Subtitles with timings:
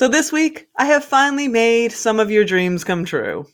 [0.00, 3.44] So, this week, I have finally made some of your dreams come true.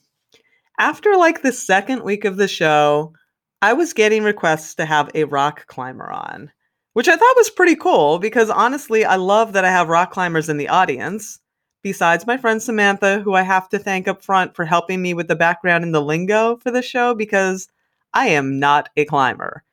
[0.78, 3.14] After like the second week of the show,
[3.62, 6.52] I was getting requests to have a rock climber on,
[6.92, 10.48] which I thought was pretty cool because honestly, I love that I have rock climbers
[10.48, 11.40] in the audience.
[11.82, 15.26] Besides my friend Samantha, who I have to thank up front for helping me with
[15.26, 17.66] the background and the lingo for the show because
[18.14, 19.64] I am not a climber.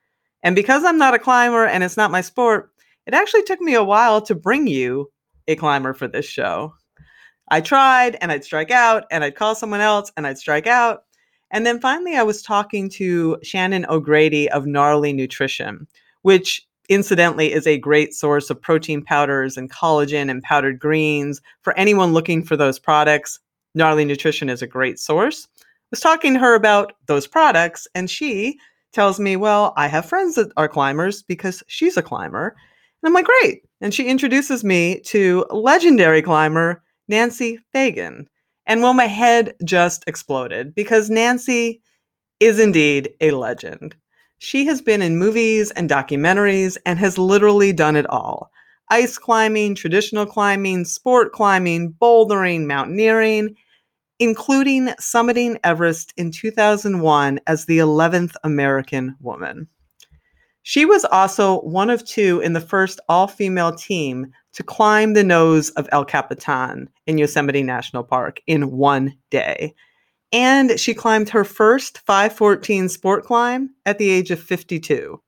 [0.42, 2.72] And because I'm not a climber and it's not my sport,
[3.06, 5.12] it actually took me a while to bring you
[5.48, 6.74] a climber for this show.
[7.50, 11.04] I tried and I'd strike out and I'd call someone else and I'd strike out.
[11.52, 15.88] And then finally, I was talking to Shannon O'Grady of Gnarly Nutrition,
[16.24, 21.78] which incidentally is a great source of protein powders and collagen and powdered greens for
[21.78, 23.40] anyone looking for those products.
[23.76, 25.48] Gnarly Nutrition is a great source.
[25.62, 28.58] I was talking to her about those products, and she
[28.94, 32.56] tells me, Well, I have friends that are climbers because she's a climber.
[33.02, 33.64] And I'm like, Great.
[33.84, 38.28] And she introduces me to legendary climber Nancy Feagin.
[38.66, 41.82] And well, my head just exploded because Nancy
[42.40, 43.98] is indeed a legend.
[44.38, 48.52] She has been in movies and documentaries and has literally done it all
[48.90, 53.54] ice climbing, traditional climbing, sport climbing, bouldering, mountaineering,
[54.18, 59.68] including summiting Everest in 2001 as the 11th American woman.
[60.64, 65.24] She was also one of two in the first all female team to climb the
[65.24, 69.76] nose of El Capitan in Yosemite National Park in one day.
[70.32, 75.22] And she climbed her first 514 sport climb at the age of 52.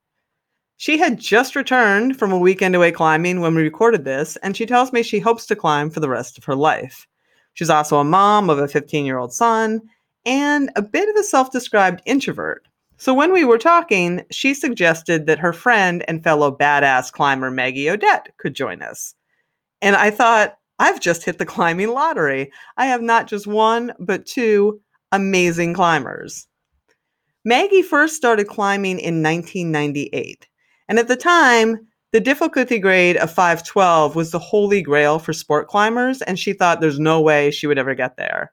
[0.78, 4.66] She had just returned from a weekend away climbing when we recorded this, and she
[4.66, 7.06] tells me she hopes to climb for the rest of her life.
[7.54, 9.80] She's also a mom of a 15 year old son
[10.24, 12.65] and a bit of a self described introvert.
[12.98, 17.90] So when we were talking, she suggested that her friend and fellow badass climber Maggie
[17.90, 19.14] Odette could join us.
[19.82, 22.50] And I thought, I've just hit the climbing lottery.
[22.76, 24.80] I have not just one, but two
[25.12, 26.46] amazing climbers.
[27.44, 30.48] Maggie first started climbing in 1998.
[30.88, 35.68] And at the time, the difficulty grade of 512 was the holy grail for sport
[35.68, 38.52] climbers, and she thought there's no way she would ever get there.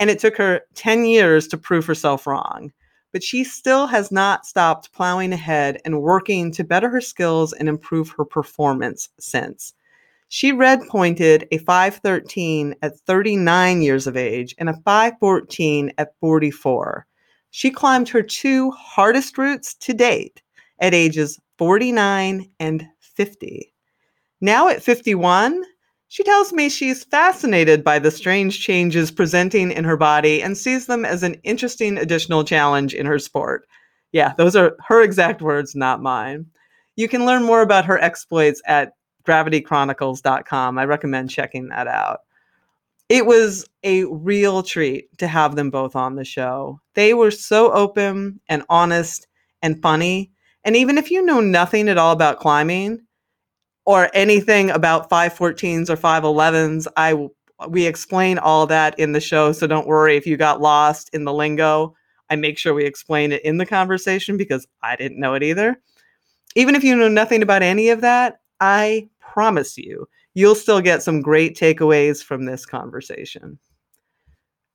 [0.00, 2.72] And it took her 10 years to prove herself wrong
[3.16, 7.66] but she still has not stopped plowing ahead and working to better her skills and
[7.66, 9.72] improve her performance since.
[10.28, 17.06] She red pointed a 513 at 39 years of age and a 514 at 44.
[17.52, 20.42] She climbed her two hardest routes to date
[20.80, 23.72] at ages 49 and 50.
[24.42, 25.64] Now at 51,
[26.08, 30.86] she tells me she's fascinated by the strange changes presenting in her body and sees
[30.86, 33.66] them as an interesting additional challenge in her sport.
[34.12, 36.46] Yeah, those are her exact words, not mine.
[36.94, 38.92] You can learn more about her exploits at
[39.26, 40.78] gravitychronicles.com.
[40.78, 42.20] I recommend checking that out.
[43.08, 46.80] It was a real treat to have them both on the show.
[46.94, 49.26] They were so open and honest
[49.62, 50.30] and funny.
[50.64, 53.05] And even if you know nothing at all about climbing,
[53.86, 57.28] or anything about 514s or 511s, I
[57.68, 61.24] we explain all that in the show, so don't worry if you got lost in
[61.24, 61.94] the lingo.
[62.28, 65.80] I make sure we explain it in the conversation because I didn't know it either.
[66.54, 71.02] Even if you know nothing about any of that, I promise you, you'll still get
[71.02, 73.58] some great takeaways from this conversation.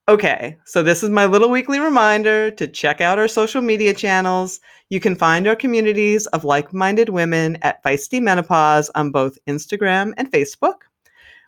[0.08, 4.60] Okay, so this is my little weekly reminder to check out our social media channels.
[4.90, 10.14] You can find our communities of like minded women at Feisty Menopause on both Instagram
[10.18, 10.82] and Facebook.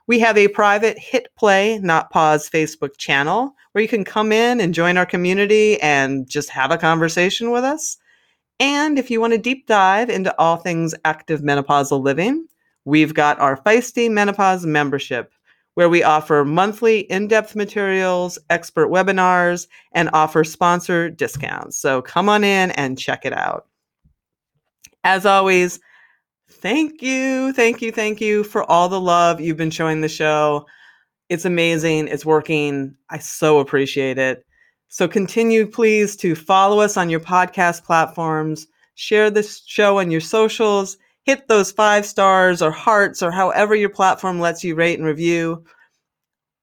[0.06, 4.62] We have a private Hit Play, Not Pause Facebook channel where you can come in
[4.62, 7.98] and join our community and just have a conversation with us.
[8.60, 12.48] And if you want to deep dive into all things active menopausal living,
[12.86, 15.33] we've got our Feisty Menopause membership
[15.76, 21.78] where we offer monthly in depth materials, expert webinars, and offer sponsor discounts.
[21.78, 23.68] So come on in and check it out.
[25.04, 25.80] As always,
[26.50, 30.66] thank you, thank you, thank you for all the love you've been showing the show.
[31.30, 32.96] It's amazing, it's working.
[33.10, 34.46] I so appreciate it.
[34.90, 40.22] So continue, please, to follow us on your podcast platforms, share this show on your
[40.22, 45.08] socials, hit those five stars or hearts or however your platform lets you rate and
[45.08, 45.64] review.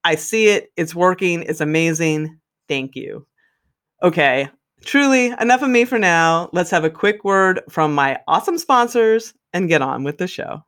[0.04, 0.70] I see it.
[0.76, 1.42] It's working.
[1.42, 2.38] It's amazing.
[2.68, 3.26] Thank you.
[4.02, 4.48] Okay,
[4.84, 6.48] truly, enough of me for now.
[6.52, 10.64] Let's have a quick word from my awesome sponsors and get on with the show.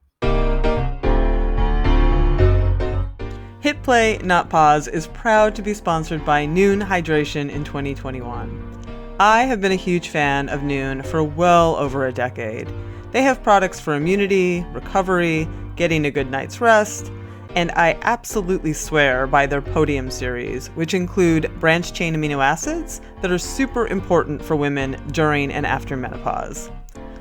[3.61, 9.17] Hit Play Not Pause is proud to be sponsored by Nuun Hydration in 2021.
[9.21, 12.69] I have been a huge fan of Nuun for well over a decade.
[13.13, 17.13] They have products for immunity, recovery, getting a good night's rest,
[17.55, 23.31] and I absolutely swear by their Podium series, which include branch chain amino acids that
[23.31, 26.71] are super important for women during and after menopause.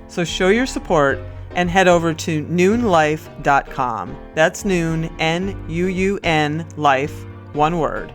[0.08, 1.20] So show your support
[1.52, 4.18] and head over to nuunlife.com.
[4.34, 8.14] That's noon, N U U N, life, one word,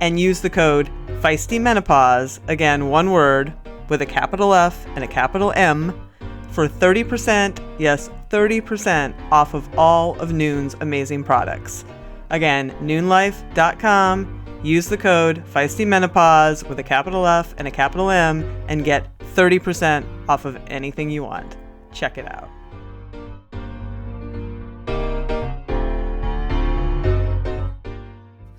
[0.00, 0.90] and use the code
[1.20, 3.52] Feisty Menopause, again, one word,
[3.90, 6.07] with a capital F and a capital M,
[6.50, 11.84] for 30%, yes, 30% off of all of Nuun's amazing products.
[12.30, 14.34] Again, nuunlife.com.
[14.62, 19.16] Use the code Feisty Menopause with a capital F and a capital M and get
[19.18, 21.56] 30% off of anything you want.
[21.92, 22.48] Check it out.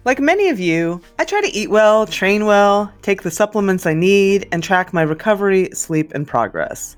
[0.05, 3.93] Like many of you, I try to eat well, train well, take the supplements I
[3.93, 6.95] need, and track my recovery, sleep, and progress.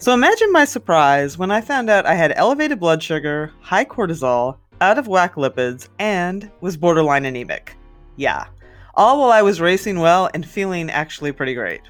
[0.00, 4.58] So imagine my surprise when I found out I had elevated blood sugar, high cortisol,
[4.80, 7.76] out of whack lipids, and was borderline anemic.
[8.14, 8.46] Yeah,
[8.94, 11.80] all while I was racing well and feeling actually pretty great.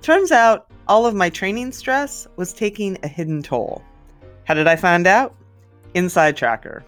[0.00, 3.82] Turns out, all of my training stress was taking a hidden toll.
[4.44, 5.34] How did I find out?
[5.94, 6.84] Inside Tracker.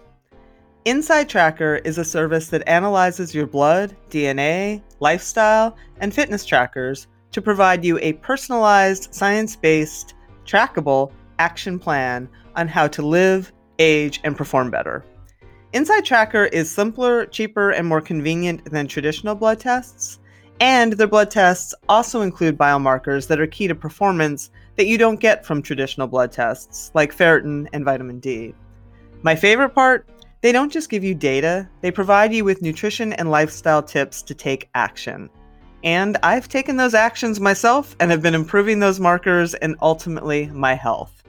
[0.85, 7.41] Inside Tracker is a service that analyzes your blood, DNA, lifestyle, and fitness trackers to
[7.41, 10.13] provide you a personalized, science based,
[10.47, 15.05] trackable action plan on how to live, age, and perform better.
[15.73, 20.19] Inside Tracker is simpler, cheaper, and more convenient than traditional blood tests,
[20.59, 25.19] and their blood tests also include biomarkers that are key to performance that you don't
[25.19, 28.55] get from traditional blood tests, like ferritin and vitamin D.
[29.21, 30.07] My favorite part
[30.41, 34.35] they don't just give you data, they provide you with nutrition and lifestyle tips to
[34.35, 35.29] take action.
[35.83, 40.73] And I've taken those actions myself and have been improving those markers and ultimately my
[40.73, 41.23] health.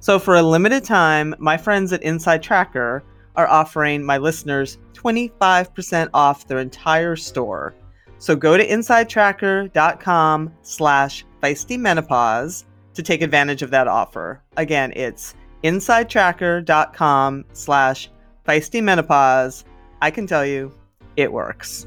[0.00, 3.02] So, for a limited time, my friends at Inside Tracker
[3.36, 7.74] are offering my listeners 25% off their entire store.
[8.18, 12.64] So go to insidetracker.com slash feistymenopause
[12.94, 14.42] to take advantage of that offer.
[14.56, 18.10] Again, it's insidetracker.com slash
[18.46, 19.64] feistymenopause.
[20.00, 20.72] I can tell you,
[21.16, 21.86] it works.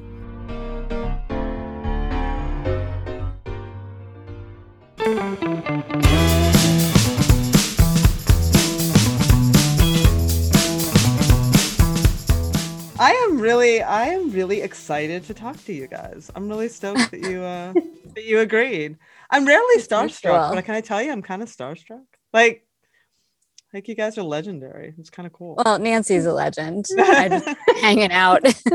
[5.09, 5.11] I
[13.23, 16.29] am really, I am really excited to talk to you guys.
[16.35, 17.71] I'm really stoked that you, uh,
[18.15, 18.97] that you agreed.
[19.29, 22.03] I'm rarely starstruck, but can I tell you, I'm kind of starstruck.
[22.33, 22.67] Like,
[23.73, 24.93] like you guys are legendary.
[24.97, 25.57] It's kind of cool.
[25.63, 26.85] Well, Nancy's a legend.
[26.99, 27.47] I just
[27.79, 28.41] hanging out.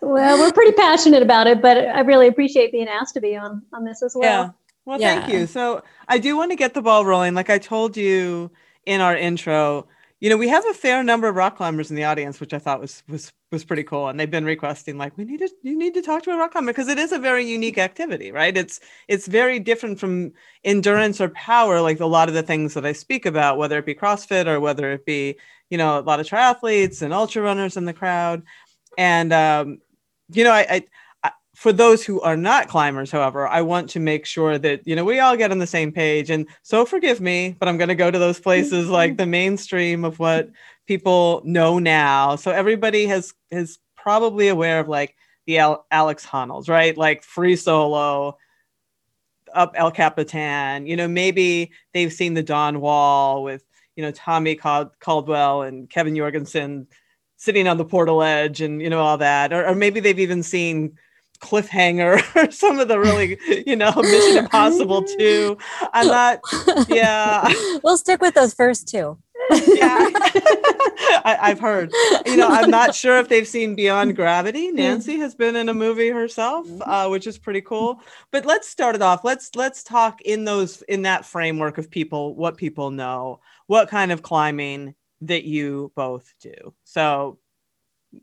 [0.00, 3.60] well, we're pretty passionate about it, but I really appreciate being asked to be on
[3.74, 4.56] on this as well.
[4.84, 5.20] Well, yeah.
[5.20, 5.46] thank you.
[5.46, 7.34] So I do want to get the ball rolling.
[7.34, 8.50] Like I told you
[8.84, 9.86] in our intro,
[10.20, 12.58] you know, we have a fair number of rock climbers in the audience, which I
[12.58, 14.08] thought was was was pretty cool.
[14.08, 16.52] And they've been requesting like, we need to you need to talk to a rock
[16.52, 18.56] climber because it is a very unique activity, right?
[18.56, 20.32] It's it's very different from
[20.64, 23.86] endurance or power, like a lot of the things that I speak about, whether it
[23.86, 25.36] be CrossFit or whether it be,
[25.70, 28.42] you know, a lot of triathletes and ultra runners in the crowd.
[28.96, 29.78] And um,
[30.32, 30.84] you know, I, I
[31.62, 35.04] for those who are not climbers, however, I want to make sure that you know
[35.04, 36.28] we all get on the same page.
[36.28, 40.04] And so forgive me, but I'm going to go to those places like the mainstream
[40.04, 40.50] of what
[40.88, 42.34] people know now.
[42.34, 45.14] So everybody has is probably aware of like
[45.46, 46.96] the Al- Alex Honnold's, right?
[46.96, 48.36] Like free solo,
[49.54, 50.84] up El Capitan.
[50.84, 53.62] You know, maybe they've seen the Dawn Wall with
[53.94, 56.88] you know Tommy Caldwell and Kevin Jorgeson
[57.36, 60.98] sitting on the portaledge and you know all that, or, or maybe they've even seen
[61.42, 65.58] cliffhanger or some of the really you know mission impossible too
[65.92, 66.40] i'm not
[66.88, 67.52] yeah.
[67.84, 69.18] we'll stick with those first two.
[69.50, 70.08] Yeah.
[71.24, 71.92] I, have heard.
[72.24, 74.70] You know i'm not sure if they've seen beyond gravity.
[74.70, 74.76] Hmm.
[74.76, 76.82] nancy has been in a movie herself mm-hmm.
[76.88, 78.00] uh, which is pretty cool.
[78.30, 79.24] But let's start it off.
[79.24, 84.12] Let's let's talk in those in that framework of people what people know what kind
[84.12, 86.74] of climbing that you both do.
[86.84, 87.38] So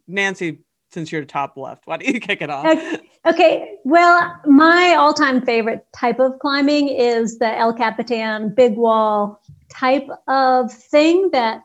[0.07, 0.59] nancy
[0.91, 5.45] since you're top left why don't you kick it off Okay, well, my all time
[5.45, 11.63] favorite type of climbing is the El Capitan big wall type of thing that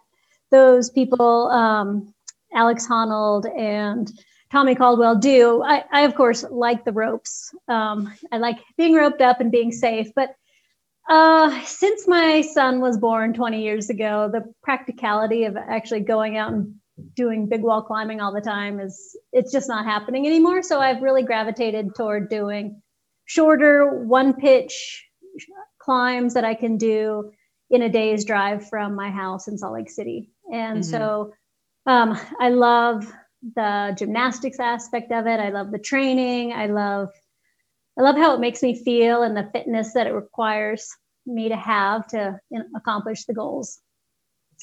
[0.50, 2.12] those people, um,
[2.52, 4.11] Alex Honnold and
[4.50, 5.62] Tommy Caldwell do.
[5.62, 7.54] I, I of course like the ropes.
[7.69, 10.35] Um, I like being roped up and being safe, but
[11.09, 16.52] uh, since my son was born 20 years ago, the practicality of actually going out
[16.52, 16.75] and
[17.14, 20.62] doing big wall climbing all the time is it's just not happening anymore.
[20.62, 22.80] So I've really gravitated toward doing
[23.24, 25.04] shorter one pitch
[25.78, 27.32] climbs that I can do
[27.70, 30.30] in a day's drive from my house in Salt Lake City.
[30.52, 30.90] And mm-hmm.
[30.90, 31.32] so
[31.86, 33.12] um, I love
[33.56, 35.40] the gymnastics aspect of it.
[35.40, 36.52] I love the training.
[36.52, 37.10] I love
[37.98, 40.88] I love how it makes me feel and the fitness that it requires
[41.26, 43.80] me to have to you know, accomplish the goals.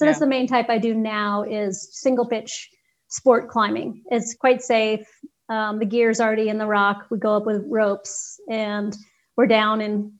[0.02, 0.10] So yeah.
[0.10, 2.68] that's the main type I do now is single pitch
[3.06, 4.02] sport climbing.
[4.10, 5.06] It's quite safe.
[5.48, 7.06] Um, the gear's already in the rock.
[7.08, 8.96] We go up with ropes and
[9.36, 10.10] we're down and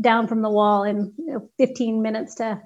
[0.00, 2.62] down from the wall in you know, 15 minutes to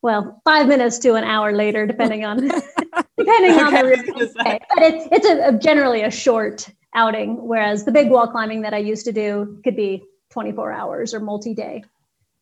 [0.00, 2.38] well five minutes to an hour later depending on
[3.18, 3.60] depending okay.
[3.60, 8.08] on the route but it's, it's a, a, generally a short outing whereas the big
[8.08, 11.84] wall climbing that i used to do could be 24 hours or multi-day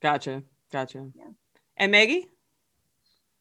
[0.01, 1.25] gotcha gotcha yeah.
[1.77, 2.29] and maggie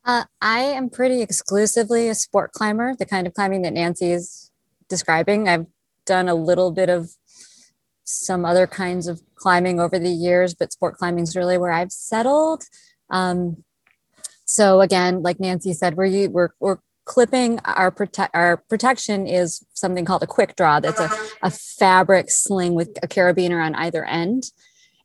[0.08, 4.52] uh, i am pretty exclusively a sport climber the kind of climbing that nancy is
[4.90, 5.68] describing i've
[6.06, 7.12] done a little bit of
[8.08, 11.92] some other kinds of climbing over the years, but sport climbing is really where I've
[11.92, 12.64] settled.
[13.10, 13.64] Um,
[14.46, 20.06] so again, like Nancy said, we're we're, we're clipping our protect our protection is something
[20.06, 20.80] called a quick draw.
[20.80, 21.10] That's a,
[21.42, 24.52] a fabric sling with a carabiner on either end.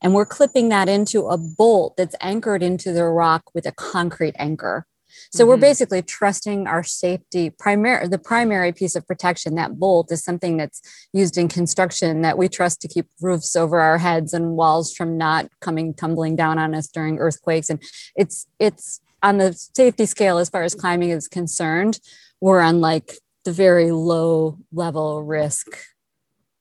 [0.00, 4.34] And we're clipping that into a bolt that's anchored into the rock with a concrete
[4.38, 4.86] anchor.
[5.30, 5.48] So mm-hmm.
[5.48, 7.50] we're basically trusting our safety.
[7.50, 12.38] Primary, the primary piece of protection, that bolt, is something that's used in construction that
[12.38, 16.58] we trust to keep roofs over our heads and walls from not coming tumbling down
[16.58, 17.70] on us during earthquakes.
[17.70, 17.82] And
[18.16, 22.00] it's it's on the safety scale as far as climbing is concerned.
[22.40, 23.14] We're on like
[23.44, 25.66] the very low level risk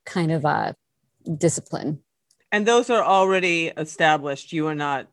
[0.05, 0.75] kind of a
[1.37, 2.01] discipline.
[2.51, 4.51] And those are already established.
[4.51, 5.07] You are not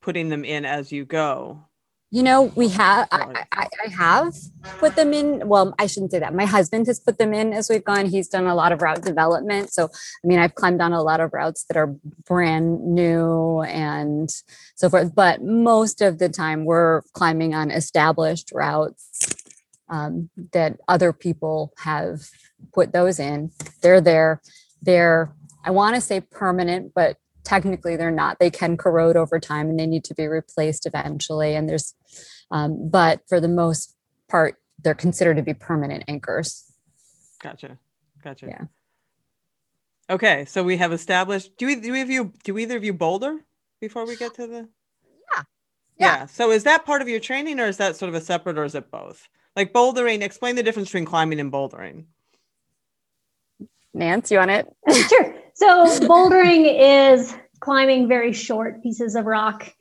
[0.00, 1.66] putting them in as you go.
[2.12, 4.34] You know, we have, I, I, I, have
[4.78, 5.46] put them in.
[5.46, 6.34] Well, I shouldn't say that.
[6.34, 8.06] My husband has put them in as we've gone.
[8.06, 9.72] He's done a lot of route development.
[9.72, 11.94] So, I mean, I've climbed on a lot of routes that are
[12.26, 14.28] brand new and
[14.74, 15.14] so forth.
[15.14, 19.36] But most of the time, we're climbing on established routes
[19.88, 22.22] um, that other people have
[22.72, 23.52] put those in.
[23.82, 24.40] They're there.
[24.82, 25.32] They're,
[25.64, 28.38] I want to say permanent, but technically they're not.
[28.38, 31.54] They can corrode over time and they need to be replaced eventually.
[31.54, 31.94] And there's
[32.50, 33.94] um, but for the most
[34.28, 36.72] part they're considered to be permanent anchors.
[37.42, 37.78] Gotcha.
[38.22, 38.46] Gotcha.
[38.46, 38.64] Yeah.
[40.08, 43.38] Okay so we have established do we do we you do either of you boulder
[43.80, 44.68] before we get to the?
[45.34, 45.36] Yeah.
[45.36, 45.42] yeah.
[45.98, 46.26] Yeah.
[46.26, 48.64] So is that part of your training or is that sort of a separate or
[48.64, 49.28] is it both?
[49.56, 52.04] Like bouldering explain the difference between climbing and bouldering
[53.94, 54.66] Nance, you want it?
[55.08, 55.34] sure.
[55.54, 59.72] So bouldering is climbing very short pieces of rock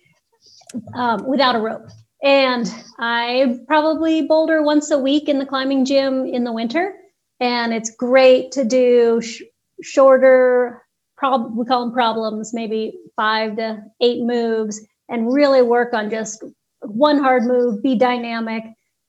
[0.93, 1.87] um, without a rope.
[2.21, 6.93] And I probably boulder once a week in the climbing gym in the winter.
[7.39, 9.43] And it's great to do sh-
[9.81, 10.81] shorter,
[11.15, 16.43] prob- we call them problems, maybe five to eight moves, and really work on just
[16.81, 18.63] one hard move, be dynamic,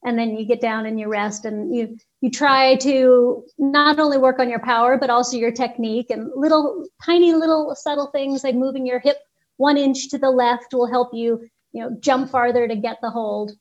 [0.05, 4.19] and then you get down and you rest and you you try to not only
[4.19, 8.55] work on your power but also your technique and little tiny little subtle things like
[8.55, 9.19] moving your hip
[9.57, 13.11] one inch to the left will help you you know jump farther to get the
[13.11, 13.53] hold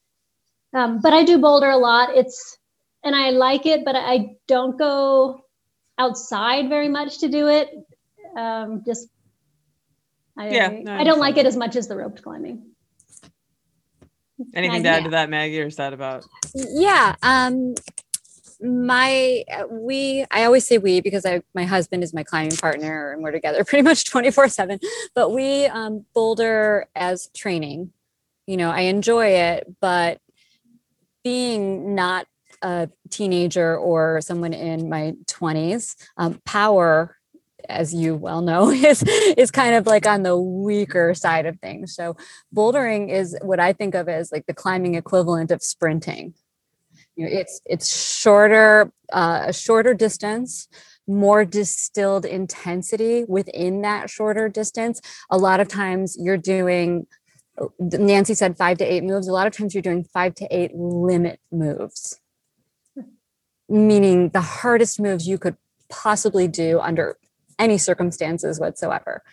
[0.73, 2.57] um, but i do boulder a lot it's
[3.03, 5.41] and i like it but i don't go
[5.97, 7.69] outside very much to do it
[8.37, 9.07] um, just
[10.37, 12.69] I, yeah, no, I, I don't like it as much as the roped climbing
[14.53, 16.25] Anything to add to that, Maggie, or is that about?
[16.53, 17.15] Yeah.
[17.21, 17.75] Um,
[18.61, 23.23] my we i always say we because i my husband is my climbing partner and
[23.23, 24.79] we're together pretty much 24 7
[25.15, 27.91] but we um, boulder as training
[28.47, 30.19] you know i enjoy it but
[31.23, 32.27] being not
[32.61, 37.15] a teenager or someone in my 20s um, power
[37.69, 41.95] as you well know, is is kind of like on the weaker side of things.
[41.95, 42.17] So
[42.53, 46.33] bouldering is what I think of as like the climbing equivalent of sprinting.
[47.27, 50.67] It's it's shorter, uh, a shorter distance,
[51.07, 55.01] more distilled intensity within that shorter distance.
[55.29, 57.07] A lot of times you're doing
[57.79, 59.27] Nancy said five to eight moves.
[59.27, 62.19] A lot of times you're doing five to eight limit moves,
[63.67, 65.57] meaning the hardest moves you could
[65.89, 67.17] possibly do under
[67.57, 69.23] any circumstances whatsoever.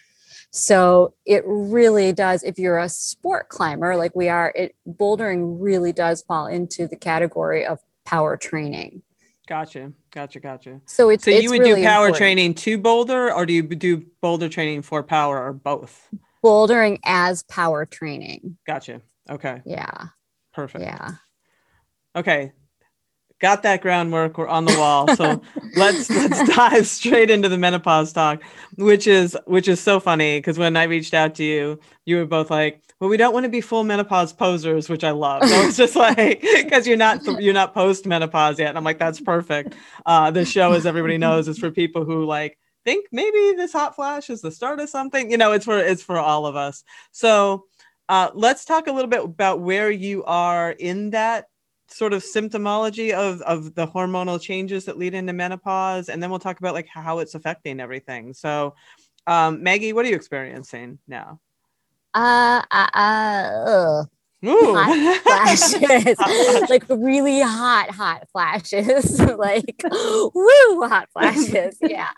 [0.56, 5.92] So it really does, if you're a sport climber like we are, it bouldering really
[5.92, 9.02] does fall into the category of power training.
[9.46, 10.80] Gotcha, gotcha, gotcha.
[10.86, 12.16] So it's so it's you would really do power important.
[12.16, 16.08] training to boulder, or do you do boulder training for power, or both?
[16.42, 18.56] bouldering as power training.
[18.66, 19.02] Gotcha.
[19.28, 20.06] Okay, Yeah,
[20.54, 20.84] perfect.
[20.84, 21.12] yeah.
[22.16, 22.52] Okay,
[23.40, 24.38] got that groundwork.
[24.38, 25.14] We're on the wall.
[25.14, 25.40] So
[25.76, 28.42] let's let's dive straight into the menopause talk,
[28.76, 32.26] which is which is so funny because when I reached out to you, you were
[32.26, 35.44] both like, "Well, we don't want to be full menopause posers," which I love.
[35.48, 38.98] So it's just like because you're not you're not post menopause yet, and I'm like,
[38.98, 39.74] "That's perfect."
[40.04, 43.96] Uh, this show, as everybody knows, is for people who like think maybe this hot
[43.96, 45.30] flash is the start of something.
[45.30, 46.84] You know, it's for it's for all of us.
[47.12, 47.64] So
[48.08, 51.46] uh, let's talk a little bit about where you are in that
[51.96, 56.38] sort of symptomology of of the hormonal changes that lead into menopause and then we'll
[56.38, 58.74] talk about like how it's affecting everything so
[59.26, 61.40] um maggie what are you experiencing now
[62.14, 64.04] Uh, uh, uh.
[64.44, 64.74] Ooh.
[64.76, 71.78] Hot flashes, like really hot, hot flashes, like woo, hot flashes.
[71.82, 72.10] Yeah,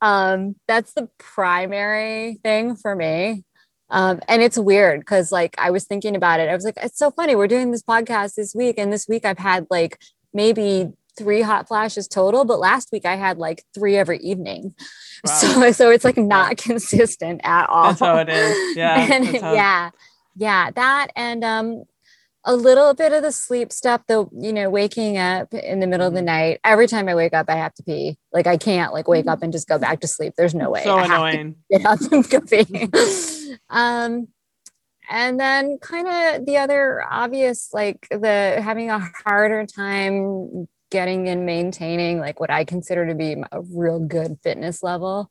[0.00, 3.44] um, that's the primary thing for me.
[3.90, 6.48] Um, and it's weird because, like, I was thinking about it.
[6.48, 7.36] I was like, it's so funny.
[7.36, 9.98] We're doing this podcast this week, and this week I've had like
[10.34, 14.74] maybe three hot flashes total, but last week I had like three every evening.
[15.24, 15.32] Wow.
[15.32, 17.84] So, so it's like not consistent at all.
[17.88, 18.76] That's how it is.
[18.76, 19.90] Yeah, And yeah,
[20.36, 21.84] yeah, that and um
[22.48, 26.06] a little bit of the sleep stuff though, you know, waking up in the middle
[26.06, 26.26] of the Mm-hmm.
[26.26, 26.60] night.
[26.64, 28.16] Every time I wake up, I have to pee.
[28.32, 30.34] Like I can't like wake up and just go back to sleep.
[30.36, 30.84] There's no way.
[30.84, 32.88] so annoying get up and go pee.
[33.68, 34.28] um
[35.10, 41.44] and then kind of the other obvious like the having a harder time getting and
[41.46, 45.30] maintaining like what I consider to be a real good fitness level.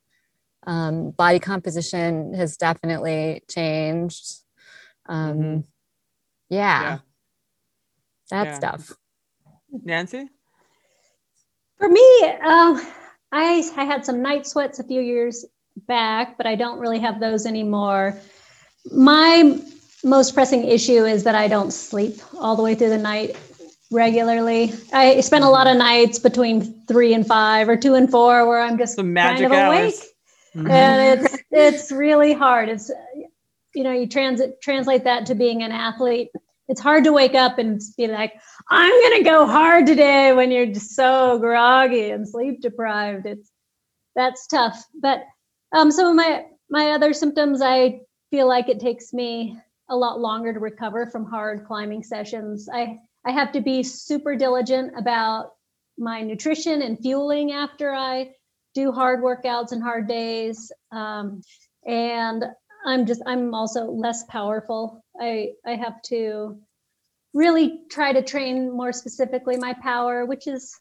[0.68, 4.40] Um, body composition has definitely changed.
[5.08, 5.64] Um, Mhm.
[6.50, 6.98] Yeah, Yeah.
[8.32, 8.54] that Yeah.
[8.58, 8.92] stuff.
[9.84, 10.30] nancy
[11.78, 12.82] For me, um,
[13.32, 15.46] I I had some night sweats a few years
[15.88, 18.18] back, but I don't really have those anymore.
[18.92, 19.60] My
[20.04, 23.36] most pressing issue is that I don't sleep all the way through the night
[23.92, 24.72] regularly.
[24.94, 28.60] I spend a lot of nights between three and five or two and four where
[28.62, 29.94] I'm just the kind magic of awake.
[29.96, 30.08] hours
[30.56, 30.70] Mhm.
[30.72, 32.90] and it's it's really hard it's
[33.76, 36.30] you know you transit translate that to being an athlete
[36.68, 38.34] it's hard to wake up and be like
[38.70, 43.26] i'm going to go hard today when you're just so groggy and sleep deprived.
[43.26, 43.52] It's
[44.16, 44.84] that's tough.
[45.00, 45.24] But
[45.76, 48.00] um some of my my other symptoms i
[48.32, 49.58] feel like it takes me
[49.90, 52.68] a lot longer to recover from hard climbing sessions.
[52.72, 55.52] I i have to be super diligent about
[55.98, 58.32] my nutrition and fueling after i
[58.74, 60.72] do hard workouts and hard days.
[60.92, 61.42] Um,
[61.86, 62.44] and
[62.86, 65.04] i'm just i'm also less powerful.
[65.20, 66.60] I i have to
[67.34, 70.74] really try to train more specifically my power which is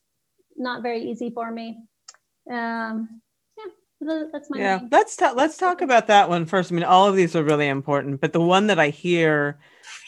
[0.57, 1.79] not very easy for me.
[2.51, 3.21] Um
[4.01, 6.71] yeah that's my yeah main- let's ta- let's talk about that one first.
[6.71, 9.59] I mean all of these are really important but the one that i hear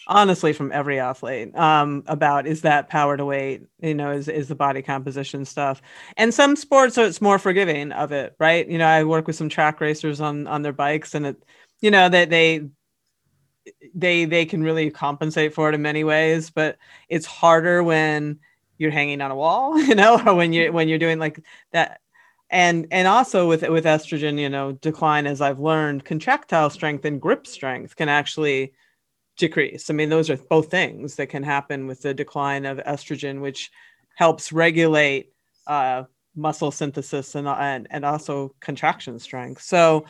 [0.09, 4.49] honestly from every athlete um, about is that power to weight you know is, is
[4.49, 5.83] the body composition stuff.
[6.17, 8.69] And some sports so it's more forgiving of it right?
[8.69, 11.43] You know i work with some track racers on on their bikes and it
[11.81, 12.69] you know that they
[13.95, 16.77] they they can really compensate for it in many ways but
[17.09, 18.39] it's harder when
[18.79, 22.01] you're hanging on a wall you know or when you when you're doing like that.
[22.49, 27.21] And and also with with estrogen you know decline as i've learned contractile strength and
[27.21, 28.73] grip strength can actually
[29.37, 29.91] decrease.
[29.91, 33.71] I mean those are both things that can happen with the decline of estrogen which
[34.15, 35.33] helps regulate
[35.67, 39.63] uh, muscle synthesis and, and and also contraction strength.
[39.63, 40.07] So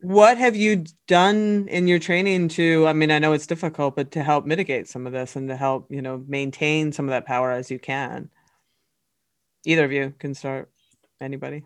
[0.00, 4.10] what have you done in your training to i mean i know it's difficult but
[4.10, 7.26] to help mitigate some of this and to help you know maintain some of that
[7.26, 8.30] power as you can?
[9.66, 10.70] Either of you can start.
[11.20, 11.64] Anybody?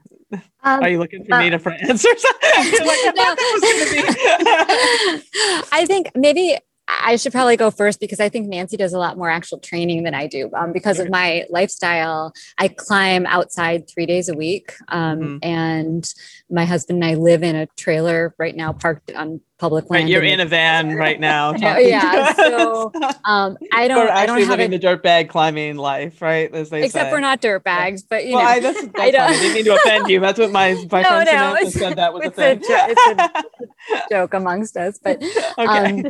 [0.62, 3.62] Um, are you looking for uh, me to for answers like, I thought that was
[3.64, 6.58] gonna be- I think maybe
[6.90, 10.04] I should probably go first because I think Nancy does a lot more actual training
[10.04, 10.50] than I do.
[10.56, 14.72] Um, because of my lifestyle, I climb outside three days a week.
[14.88, 15.38] Um, Mhm.
[15.42, 16.14] And
[16.50, 20.04] my husband and I live in a trailer right now, parked on public land.
[20.04, 22.92] right, you're in a van right now yeah, so.
[23.24, 24.08] Um, I don't.
[24.08, 27.06] I actually don't have living a, the dirt bag climbing life right as they except
[27.06, 27.12] say.
[27.12, 28.48] we're not dirt bags, but you well, know.
[28.50, 30.20] I, that's, that's I don't- I didn't mean to offend you.
[30.20, 31.28] That's what my, my No, friend
[31.64, 32.60] no, said that was a a thing.
[32.60, 33.44] jo- it's
[33.92, 35.22] a joke amongst us, but
[35.58, 35.66] okay.
[35.66, 36.04] um,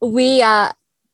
[0.00, 0.70] we uh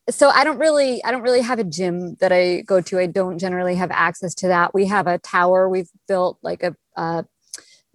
[0.09, 3.05] so i don't really i don't really have a gym that i go to i
[3.05, 7.25] don't generally have access to that we have a tower we've built like a, a,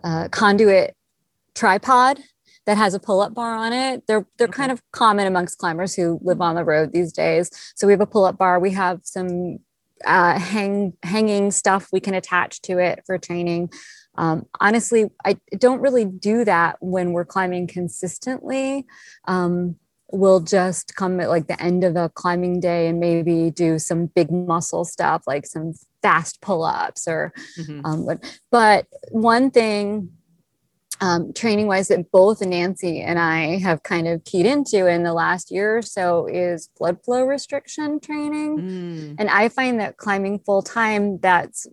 [0.03, 0.97] a conduit
[1.55, 2.21] tripod
[2.67, 4.57] that has a pull-up bar on it they're they're Okay.
[4.57, 8.01] kind of common amongst climbers who live on the road these days so we have
[8.01, 9.59] a pull-up bar we have some
[10.05, 13.71] uh, hang hanging stuff we can attach to it for training.
[14.17, 18.87] Um, honestly, I don't really do that when we're climbing consistently.
[19.27, 19.77] Um,
[20.13, 24.07] we'll just come at like the end of a climbing day and maybe do some
[24.07, 27.85] big muscle stuff like some fast pull-ups or mm-hmm.
[27.85, 30.11] um, but, but one thing
[31.01, 35.15] um, training wise that both Nancy and I have kind of keyed into in the
[35.15, 38.59] last year or so is blood flow restriction training.
[38.59, 39.17] Mm.
[39.19, 41.67] And I find that climbing full time, that's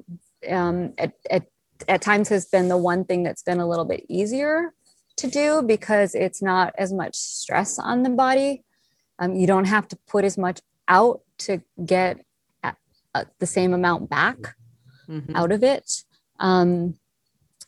[0.49, 1.43] um, at, at,
[1.89, 4.73] at times has been the one thing that's been a little bit easier
[5.17, 8.63] to do because it's not as much stress on the body.
[9.19, 12.23] Um, you don't have to put as much out to get
[12.63, 14.37] uh, the same amount back
[15.09, 15.35] mm-hmm.
[15.35, 16.03] out of it.
[16.39, 16.95] Um,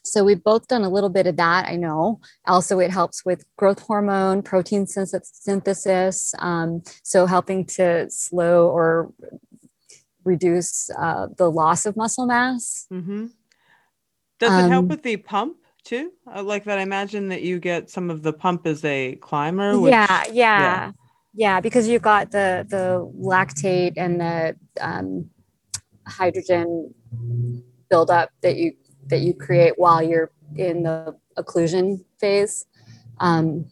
[0.03, 2.21] so we've both done a little bit of that, I know.
[2.47, 6.33] Also, it helps with growth hormone, protein synthesis.
[6.39, 9.11] Um, so helping to slow or
[10.23, 12.87] reduce uh, the loss of muscle mass.
[12.91, 13.27] Mm-hmm.
[14.39, 15.57] Does it help um, with the pump
[15.89, 16.11] too?
[16.33, 19.77] Uh, like that, I imagine that you get some of the pump as a climber.
[19.79, 20.91] Which, yeah, yeah, yeah,
[21.33, 25.29] yeah, because you've got the the lactate and the um,
[26.07, 26.93] hydrogen
[27.89, 28.73] buildup that you
[29.07, 32.65] that you create while you're in the occlusion phase.
[33.19, 33.65] Um,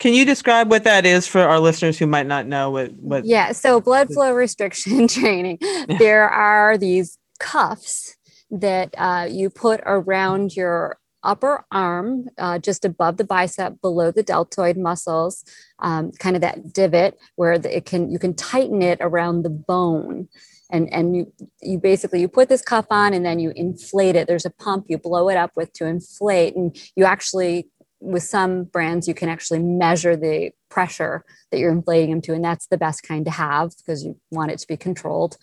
[0.00, 2.92] can you describe what that is for our listeners who might not know what?
[2.94, 5.58] what yeah, so blood flow restriction training.
[5.98, 8.16] There are these cuffs
[8.52, 14.22] that uh, you put around your upper arm, uh, just above the bicep, below the
[14.22, 15.44] deltoid muscles,
[15.78, 20.28] um, kind of that divot where it can you can tighten it around the bone.
[20.70, 24.26] And and you you basically you put this cuff on and then you inflate it.
[24.26, 27.68] There's a pump you blow it up with to inflate and you actually
[28.00, 32.44] with some brands you can actually measure the pressure that you're inflating them to and
[32.44, 35.36] that's the best kind to have because you want it to be controlled.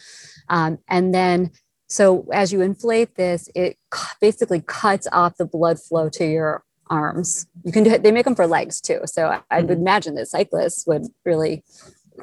[0.50, 1.52] Um, and then
[1.90, 3.78] so as you inflate this it
[4.22, 7.48] basically cuts off the blood flow to your arms.
[7.64, 9.02] You can do it they make them for legs too.
[9.06, 9.82] So i, I would mm-hmm.
[9.82, 11.64] imagine that cyclists would really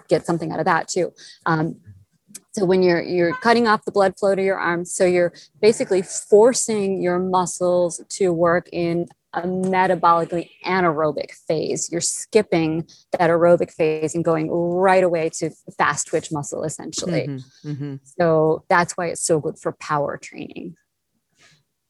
[0.08, 1.12] get something out of that too.
[1.46, 1.76] Um,
[2.52, 6.02] so when you're you're cutting off the blood flow to your arms, so you're basically
[6.02, 11.90] forcing your muscles to work in a metabolically anaerobic phase.
[11.92, 17.28] You're skipping that aerobic phase and going right away to fast twitch muscle essentially.
[17.28, 17.94] Mm-hmm, mm-hmm.
[18.18, 20.74] So that's why it's so good for power training.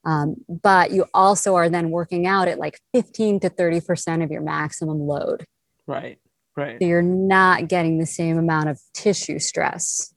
[0.05, 4.43] Um, but you also are then working out at like 15 to 30% of your
[4.43, 5.45] maximum load.
[5.87, 6.19] Right,
[6.57, 6.79] right.
[6.81, 10.13] So you're not getting the same amount of tissue stress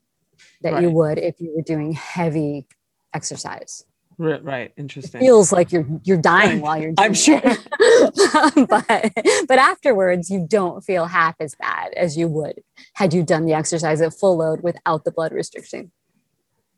[0.61, 0.83] that right.
[0.83, 2.67] you would if you were doing heavy
[3.13, 3.83] exercise.
[4.19, 4.73] Right, right.
[4.75, 5.21] Interesting.
[5.21, 7.39] It feels like you're you're dying while you're I'm sure.
[7.39, 9.13] but
[9.47, 12.61] but afterwards you don't feel half as bad as you would
[12.95, 15.91] had you done the exercise at full load without the blood restriction.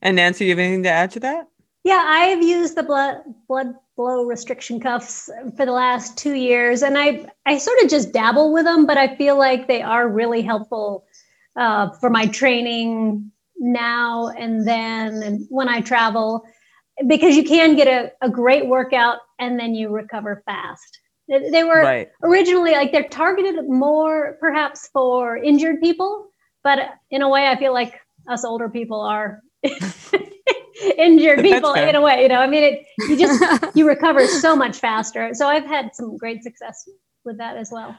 [0.04, 1.48] And Nancy, you have anything to add to that?
[1.84, 5.28] Yeah, I've used the blood blood flow restriction cuffs
[5.58, 8.98] for the last two years, and I I sort of just dabble with them, but
[8.98, 11.06] I feel like they are really helpful
[11.56, 16.44] uh, for my training now and then and when I travel
[17.08, 21.00] because you can get a, a great workout and then you recover fast.
[21.28, 22.10] They were right.
[22.24, 26.30] originally like they're targeted more perhaps for injured people,
[26.64, 28.00] but in a way, I feel like
[28.30, 29.40] us older people are
[30.98, 32.24] injured people in a way.
[32.24, 35.34] You know, I mean, it, you just you recover so much faster.
[35.34, 36.88] So I've had some great success
[37.24, 37.98] with that as well.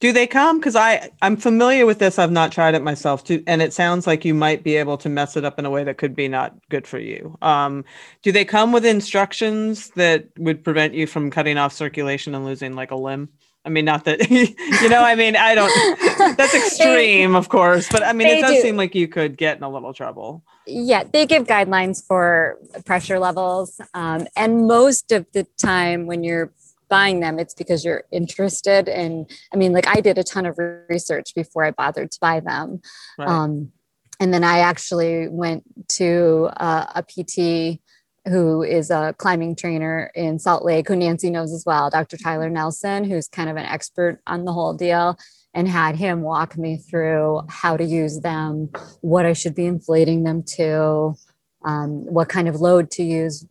[0.00, 0.58] Do they come?
[0.58, 2.18] Because I I'm familiar with this.
[2.18, 5.10] I've not tried it myself too, and it sounds like you might be able to
[5.10, 7.36] mess it up in a way that could be not good for you.
[7.42, 7.84] Um,
[8.22, 12.74] do they come with instructions that would prevent you from cutting off circulation and losing
[12.74, 13.28] like a limb?
[13.64, 15.02] I mean, not that you know.
[15.02, 16.36] I mean, I don't.
[16.36, 18.62] That's extreme, of course, but I mean, it does do.
[18.62, 20.42] seem like you could get in a little trouble.
[20.66, 26.52] Yeah, they give guidelines for pressure levels, um, and most of the time, when you're
[26.90, 28.88] buying them, it's because you're interested.
[28.88, 32.40] And I mean, like I did a ton of research before I bothered to buy
[32.40, 32.82] them.
[33.18, 33.28] Right.
[33.28, 33.72] Um,
[34.18, 35.64] and then I actually went
[35.96, 37.80] to uh, a PT
[38.26, 42.18] who is a climbing trainer in Salt Lake, who Nancy knows as well, Dr.
[42.18, 45.16] Tyler Nelson, who's kind of an expert on the whole deal,
[45.54, 50.24] and had him walk me through how to use them, what I should be inflating
[50.24, 51.14] them to,
[51.64, 53.44] um, what kind of load to use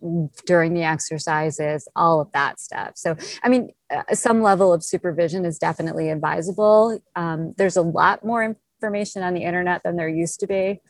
[0.46, 2.92] during the exercises, all of that stuff.
[2.96, 7.00] So, I mean, uh, some level of supervision is definitely advisable.
[7.16, 10.82] Um, there's a lot more information on the internet than there used to be.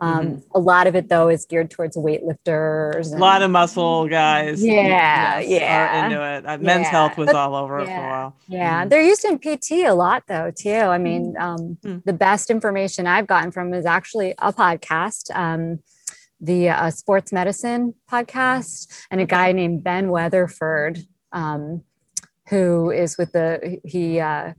[0.00, 0.42] Um, Mhm.
[0.54, 3.12] A lot of it, though, is geared towards weightlifters.
[3.12, 4.64] A lot of muscle guys.
[4.64, 6.04] Yeah, yes, yeah.
[6.06, 6.46] Into it.
[6.46, 6.90] Uh, Men's Yeah.
[6.90, 8.08] health was But- all over it for a yeah.
[8.10, 8.36] while.
[8.46, 8.90] Yeah, Mhm.
[8.90, 10.70] they're used in PT a lot though too.
[10.70, 12.04] I mean, um, Mm.
[12.04, 15.80] the best information I've gotten from is actually a podcast, um,
[16.40, 21.00] the uh, Sports Medicine podcast, and a guy named Ben Weatherford,
[21.32, 21.82] um,
[22.48, 24.52] who is with the he uh,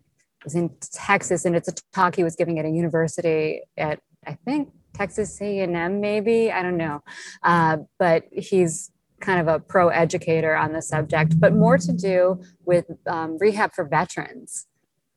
[0.44, 4.34] was in Texas, and it's a talk he was giving at a university at I
[4.46, 7.02] think Texas A&M, maybe I don't know,
[7.44, 12.42] uh, but he's kind of a pro educator on the subject, but more to do
[12.66, 14.68] with um, rehab for veterans.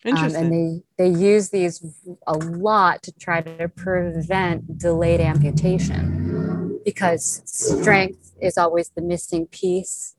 [0.04, 0.44] Um, Interesting.
[0.44, 1.84] and they they use these
[2.26, 6.21] a lot to try to prevent delayed amputation
[6.84, 10.16] because strength is always the missing piece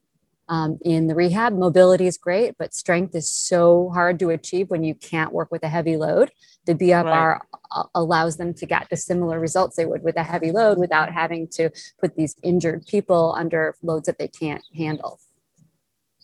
[0.49, 1.53] um, in the rehab.
[1.53, 5.63] Mobility is great, but strength is so hard to achieve when you can't work with
[5.63, 6.31] a heavy load.
[6.65, 7.39] The BFR
[7.71, 11.11] a- allows them to get the similar results they would with a heavy load without
[11.11, 15.19] having to put these injured people under loads that they can't handle.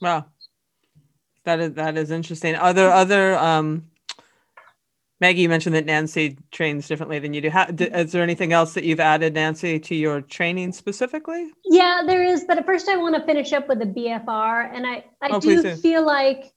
[0.02, 0.26] Wow.
[1.46, 2.56] That is that is interesting.
[2.56, 3.86] Are there other um
[5.22, 7.50] Maggie, you mentioned that Nancy trains differently than you do.
[7.50, 11.52] How, d- is there anything else that you've added, Nancy, to your training specifically?
[11.66, 12.46] Yeah, there is.
[12.46, 15.40] But at first, I want to finish up with the BFR, and I I Oh,
[15.40, 16.54] do feel like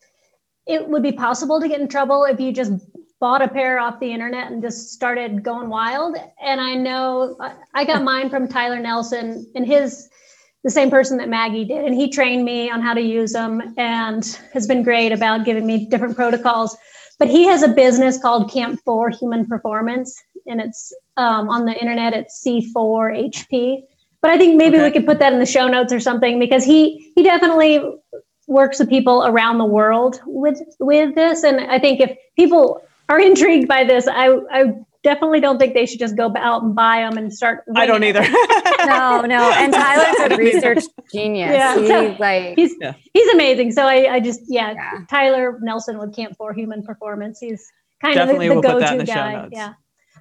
[0.67, 2.73] it would be possible to get in trouble if you just
[3.21, 6.17] bought a pair off the internet and just started going wild.
[6.41, 10.09] And I know I- I got mine from Tyler Nelson, and his
[10.63, 13.75] the same person that Maggie did, and he trained me on how to use them,
[13.77, 16.77] and has been great about giving me different protocols.
[17.23, 21.73] But he has a business called Camp Four Human Performance, and it's um, on the
[21.73, 22.15] internet.
[22.15, 23.85] It's C4HP.
[24.21, 24.87] But I think maybe Okay.
[24.87, 27.81] we could put that in the show notes or something because he he definitely
[28.49, 33.21] works with people around the world with with this, and I think if people are
[33.31, 36.99] intrigued by this, I I definitely don't think they should just go out and buy
[36.99, 37.65] them and start.
[37.77, 38.25] I don't either.
[38.85, 39.49] No, no.
[39.53, 41.53] And Tyler's a research genius.
[41.53, 41.79] Yeah.
[42.11, 42.95] He's like, He's Yeah.
[43.15, 43.71] he's amazing.
[43.71, 45.05] So I I just yeah, yeah.
[45.09, 47.39] Tyler Nelson with Camp Four Human Performance.
[47.39, 47.65] He's
[48.03, 49.33] kind Definitely of the, the we'll put that go-to the show guy.
[49.35, 49.51] notes.
[49.53, 49.75] Yeah.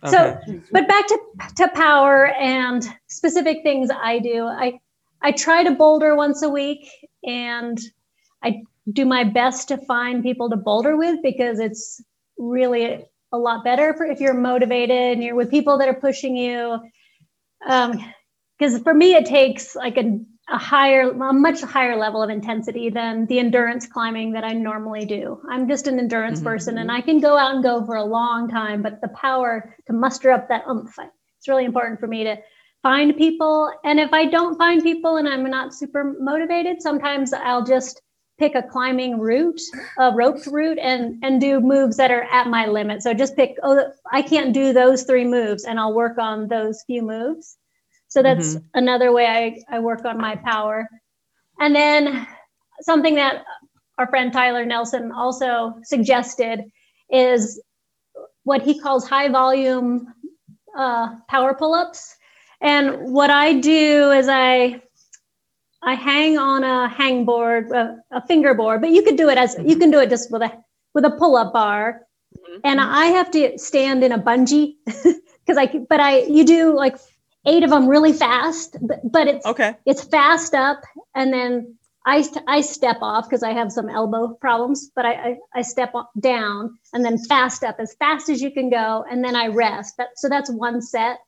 [0.04, 0.12] Okay.
[0.12, 1.20] So, but back to
[1.58, 4.46] to power and specific things I do.
[4.46, 4.80] I
[5.24, 6.88] I try to boulder once a week,
[7.24, 7.80] and
[8.44, 8.62] I
[8.94, 12.00] do my best to find people to boulder with because it's
[12.38, 16.36] really a lot better for if you're motivated and you're with people that are pushing
[16.36, 16.80] you.
[17.62, 22.90] Because for me, it takes like a a higher, a much higher level of intensity
[22.90, 25.40] than the endurance climbing that I normally do.
[25.50, 26.44] I'm just an endurance Mhm.
[26.44, 29.74] person and I can go out and go for a long time, but the power
[29.88, 30.98] to muster up that oomph,
[31.38, 32.38] it's really important for me to
[32.84, 33.72] find people.
[33.86, 38.02] And if I don't find people and I'm not super motivated, sometimes I'll just
[38.42, 39.62] pick a climbing route,
[40.00, 43.04] a roped route, and and do moves that are at my limit.
[43.04, 46.84] So just pick, oh, I can't do those three moves, and I'll work on those
[46.88, 47.58] few moves.
[48.08, 50.90] So that's another way I, I work on my power.
[51.60, 52.28] And then
[52.82, 53.46] something that
[53.98, 56.66] our friend Tyler Nelson also suggested
[57.10, 57.62] is
[58.44, 60.14] what he calls high volume
[60.78, 62.18] uh, power pull-ups.
[62.60, 64.82] And what I do is I
[65.84, 69.56] I hang on a hang board, a, a fingerboard, but you could do it as
[69.66, 70.52] you can do it just with a
[70.94, 72.02] with a pull-up bar.
[72.38, 72.60] Mm-hmm.
[72.64, 76.98] And I have to stand in a bungee because I but I you do like
[77.46, 79.76] eight of them really fast, but, but it's Okay.
[79.86, 80.82] it's fast up
[81.16, 85.38] and then I, I step off because I have some elbow problems, but I, I,
[85.56, 89.06] I step down and then fast up as fast as you can go.
[89.10, 89.98] And then I rest.
[89.98, 91.20] That, so that's one set.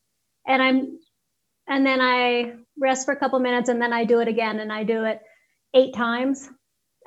[0.47, 0.99] And I'm,
[1.67, 4.71] and then I rest for a couple minutes and then I do it again and
[4.71, 5.21] I do it
[5.73, 6.49] eight times.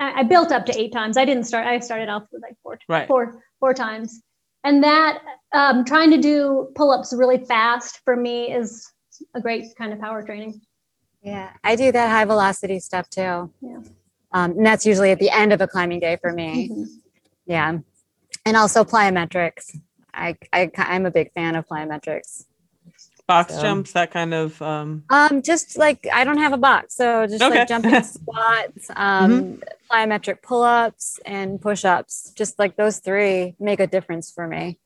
[0.01, 1.17] I, I built up to eight times.
[1.17, 3.09] I didn't start, I started off with like four, Right.
[3.09, 4.23] four, four times.
[4.65, 5.19] And that
[5.53, 8.91] um, trying to do pull-ups really fast for me is
[9.35, 10.61] a great kind of power training.
[11.23, 13.53] Yeah, I do that high velocity stuff too.
[13.61, 13.79] Yeah.
[14.33, 16.69] Um, and that's usually at the end of a climbing day for me.
[16.69, 16.87] Mhm.
[17.47, 17.79] Yeah.
[18.45, 19.77] And also plyometrics.
[20.13, 22.45] I, I, I'm a big fan of plyometrics.
[23.27, 24.61] Box So- jumps, that kind of.
[24.63, 27.59] Um, Um, just like I don't have a box, so just Okay.
[27.61, 29.61] like jumping squats, um,
[29.91, 32.33] plyometric pull-ups, and push-ups.
[32.37, 34.79] Just like those three make a difference for me.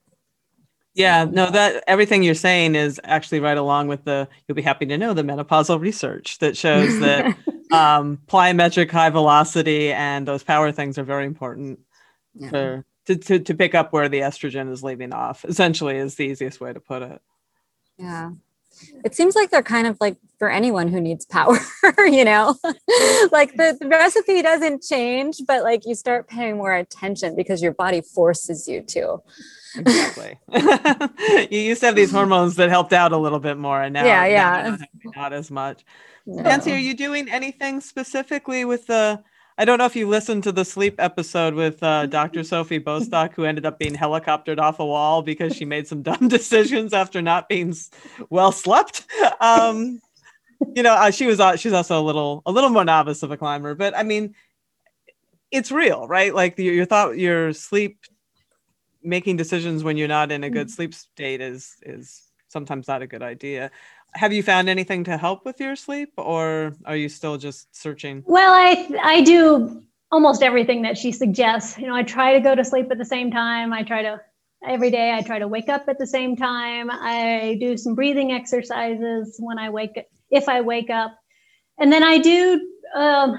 [0.94, 4.26] yeah, no, that everything you're saying is actually right along with the.
[4.48, 7.26] You'll be happy to know the menopausal research that shows that
[7.72, 11.78] um, plyometric high velocity and those power things are very important
[12.34, 12.48] Yeah.
[12.50, 15.44] for to, to, to pick up where the estrogen is leaving off.
[15.44, 17.20] Essentially, is the easiest way to put it.
[18.00, 18.30] Yeah.
[19.04, 21.58] it seems like they're kind of like for anyone who needs power,
[21.98, 22.56] you know,
[23.30, 27.74] like the, the, recipe doesn't change, but like you start paying more attention because your
[27.74, 29.18] body forces you to.
[29.76, 30.38] Exactly.
[31.50, 34.04] you used to have these hormones that helped out a little bit more, and now,
[34.04, 35.84] yeah, yeah, not, not as much.
[36.26, 36.42] No.
[36.42, 39.22] Nancy, are you doing anything specifically with the?
[39.60, 42.44] I don't know if you listened to the sleep episode with uh, Dr.
[42.44, 46.28] Sophie Bostock, who ended up being helicoptered off a wall because she made some dumb
[46.28, 47.76] decisions after not being
[48.30, 49.04] well slept.
[49.38, 50.00] Um,
[50.74, 53.32] you know, uh, she was uh, she's also a little a little more novice of
[53.32, 54.34] a climber, but I mean,
[55.50, 56.34] it's real, right?
[56.34, 57.98] Like your, your thought, your sleep,
[59.02, 60.72] making decisions when you're not in a good mm-hmm.
[60.72, 63.70] sleep state is is sometimes not a good idea
[64.14, 68.22] have you found anything to help with your sleep or are you still just searching?
[68.26, 71.78] Well i i do almost everything that she suggests.
[71.78, 73.72] You know i try to go to sleep at the same time.
[73.72, 74.20] I try to
[74.66, 76.90] every day i try to wake up at the same time.
[76.90, 79.98] I do some breathing exercises when i wake
[80.30, 81.16] if i wake up.
[81.78, 82.60] And then i do
[82.94, 83.36] um,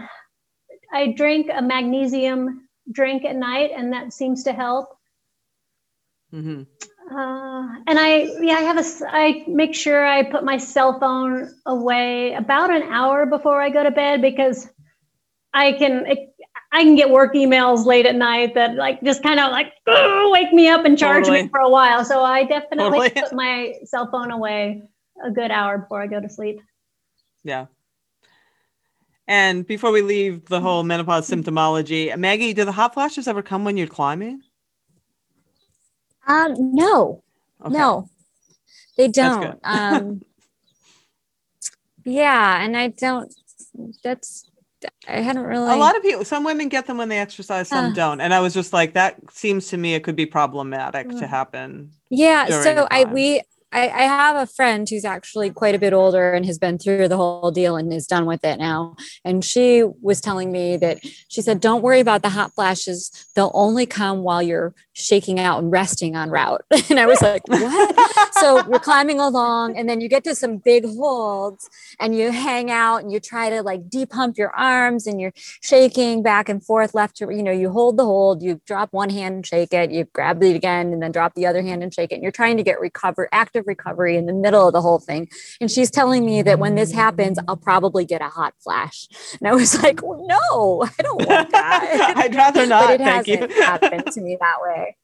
[0.94, 4.98] i drink a magnesium drink at night and that seems to help.
[6.34, 6.64] Mm-hmm.
[7.12, 11.50] Uh, and I, yeah, I have a, I make sure I put my cell phone
[11.66, 14.70] away about an hour before I go to bed because
[15.54, 16.34] I can, it,
[16.72, 19.74] I can get work emails late at night that like just kind of like
[20.32, 21.44] wake me up and charge totally.
[21.44, 22.06] me for a while.
[22.06, 23.22] So I definitely totally.
[23.22, 24.84] put my cell phone away
[25.26, 26.62] a good hour before I go to sleep.
[27.44, 27.66] Yeah.
[29.28, 33.66] And before we leave the whole menopause symptomology, Maggie, do the hot flashes ever come
[33.66, 34.42] when you're climbing?
[36.32, 37.24] Um, no,
[37.62, 37.74] okay.
[37.74, 38.10] no,
[38.98, 39.60] they don't.
[39.64, 40.22] um,
[42.06, 43.34] yeah, and I don't.
[44.04, 44.50] That's
[45.08, 45.74] I hadn't really.
[45.74, 48.34] A lot of people, some women get them when they exercise, some uh, don't, and
[48.34, 51.92] I was just like, that seems to me it could be problematic uh, to happen.
[52.10, 56.34] Yeah, so I we I, I, have a friend who's actually quite a bit older
[56.34, 58.98] and has been through the whole deal and is done with it now.
[59.24, 63.28] And she was telling me that she said, Don't worry about the hot flashes.
[63.36, 66.66] They'll only come while you're shaking out and resting on route.
[66.90, 68.34] And I was like, What?
[68.34, 72.70] so you're climbing along and then you get to some big holds and you hang
[72.70, 76.94] out and you try to like depump your arms and you're shaking back and forth
[76.94, 79.92] left to, you know, you hold the hold, you drop one hand and shake it,
[79.92, 82.16] you grab it again and then drop the other hand and shake it.
[82.16, 85.00] And you're trying to get recover active of recovery in the middle of the whole
[85.00, 85.30] thing.
[85.62, 89.08] And she's telling me that when this happens, I'll probably get a hot flash.
[89.40, 92.14] And I was like, well, no, I don't want that.
[92.18, 92.88] I'd rather not.
[92.88, 94.98] but it hasn't happened to me that way.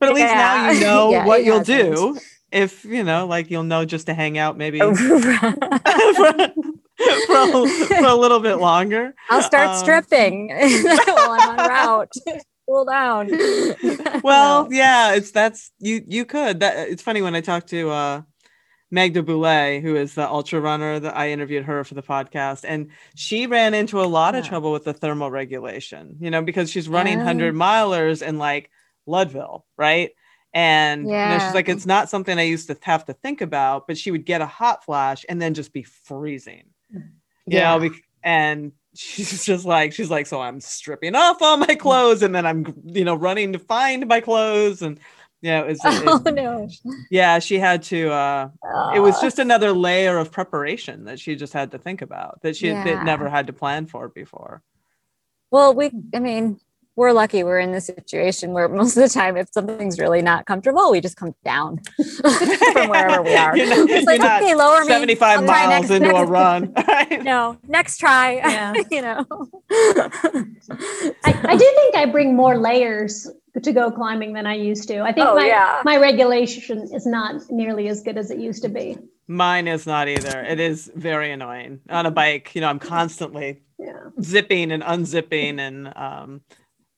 [0.00, 0.34] But at least yeah.
[0.34, 1.94] now you know yeah, what you'll hasn't.
[1.94, 2.18] do.
[2.52, 6.52] If you know, like you'll know just to hang out maybe for, for, a,
[7.26, 9.14] for, a, little bit longer.
[9.28, 12.12] I'll start um, stripping while I'm on route
[12.66, 13.28] cool down.
[14.22, 14.68] well, no.
[14.70, 16.60] yeah, it's that's you you could.
[16.60, 18.22] That it's funny when I talked to uh
[18.90, 22.90] Magda Boulet, who is the ultra runner that I interviewed her for the podcast, and
[23.14, 24.40] she ran into a lot yeah.
[24.40, 28.70] of trouble with the thermal regulation, you know, because she's running hundred milers in like
[29.06, 30.10] Leadville, right?
[30.52, 31.32] And yeah.
[31.32, 33.98] you know, she's like, it's not something I used to have to think about, but
[33.98, 36.70] she would get a hot flash and then just be freezing.
[37.46, 37.76] Yeah.
[37.76, 42.22] You know, and she's just like she's like so i'm stripping off all my clothes
[42.22, 44.98] and then i'm you know running to find my clothes and
[45.42, 46.68] yeah it was oh, it, no.
[47.10, 48.48] yeah she had to uh
[48.94, 52.56] it was just another layer of preparation that she just had to think about that
[52.56, 53.02] she yeah.
[53.02, 54.62] never had to plan for before
[55.50, 56.58] well we i mean
[56.96, 60.46] we're lucky we're in this situation where most of the time if something's really not
[60.46, 61.78] comfortable we just come down
[62.72, 63.56] from wherever we are.
[63.56, 66.74] You're not, it's like okay lower 75 me miles next, into next, a run
[67.22, 68.34] no next try.
[68.36, 68.74] Yeah.
[68.90, 69.26] you know.
[71.24, 73.30] I, I do think i bring more layers
[73.62, 75.00] to go climbing than i used to.
[75.00, 75.82] I think oh, my, yeah.
[75.84, 78.98] my regulation is not nearly as good as it used to be.
[79.28, 80.40] Mine is not either.
[80.42, 81.80] It is very annoying.
[81.90, 84.08] On a bike you know i'm constantly yeah.
[84.22, 86.40] zipping and unzipping and um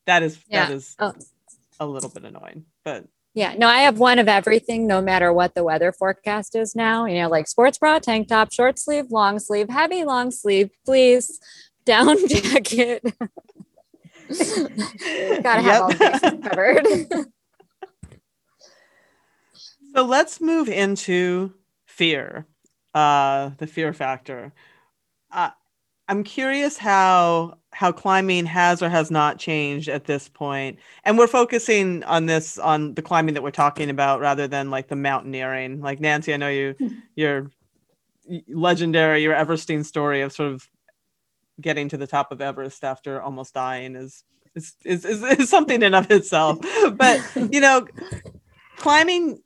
[0.08, 0.66] that is yeah.
[0.66, 1.12] that is oh.
[1.78, 5.54] a little bit annoying but yeah no i have one of everything no matter what
[5.54, 7.04] the weather forecast is now.
[7.04, 11.38] You know like sports bra tank top short sleeve long sleeve heavy long sleeve please
[11.84, 13.02] down jacket.
[15.42, 17.26] Gotta have all the covered.
[19.94, 21.54] So let's move into
[21.86, 22.46] fear
[22.94, 24.52] uh the fear factor.
[25.32, 25.50] Uh,
[26.08, 30.78] i'm curious how how climbing has or has not changed at this point.
[31.04, 34.88] And we're focusing on this on the climbing that we're talking about rather than like
[34.88, 35.80] the mountaineering.
[35.80, 36.88] Like nancy i know you hmm.
[37.14, 37.50] your
[38.48, 40.68] legendary your everesting story of sort of
[41.60, 44.24] getting to the top of everest after almost dying is
[44.56, 46.58] is is, is, is something in of itself.
[46.96, 47.20] But
[47.52, 47.86] you know
[48.76, 49.40] climbing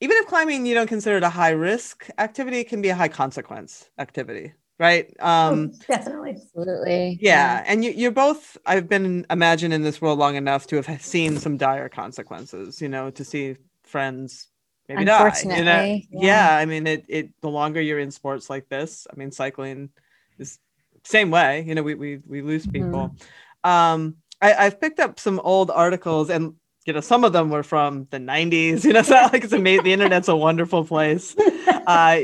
[0.00, 2.94] even if climbing you don't consider it a high risk activity, it can be a
[2.96, 5.14] high consequence activity, right?
[5.20, 6.30] Um, oh, definitely.
[6.30, 7.18] Absolutely.
[7.20, 8.56] Yeah, and you, you're both.
[8.66, 12.80] I've been imagined in this world long enough to have seen some dire consequences.
[12.80, 14.48] You know, to see friends
[14.88, 15.00] maybe die.
[15.02, 15.24] You know?
[15.24, 16.20] Unfortunately, yeah.
[16.22, 16.56] yeah.
[16.56, 17.04] I mean, it.
[17.08, 19.90] It the longer you're in sports like this, I mean, cycling
[20.38, 20.58] is
[21.04, 21.64] same way.
[21.66, 22.72] You know, we we we lose Mhm.
[22.72, 23.16] people.
[23.64, 26.54] Um, I, I've picked up some old articles and.
[26.84, 28.84] You know, some of them were from the '90s.
[28.84, 29.84] You know, it's not like it's amazing.
[29.84, 31.36] The internet's a wonderful place
[31.86, 32.18] uh,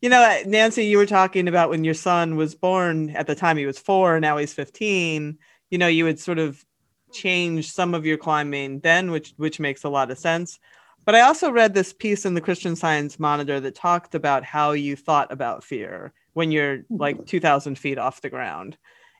[0.00, 3.34] you know, uh, Nancy, you were talking about when your son was born at the
[3.34, 5.38] time he was four, now he's 15.
[5.70, 6.64] You know, you would sort of
[7.12, 10.58] change some of your climbing then, which which makes a lot of sense.
[11.04, 14.72] But I also read this piece in the Christian Science Monitor that talked about how
[14.72, 16.96] you thought about fear when you're hmm.
[16.96, 18.78] like 2,000 feet off the ground,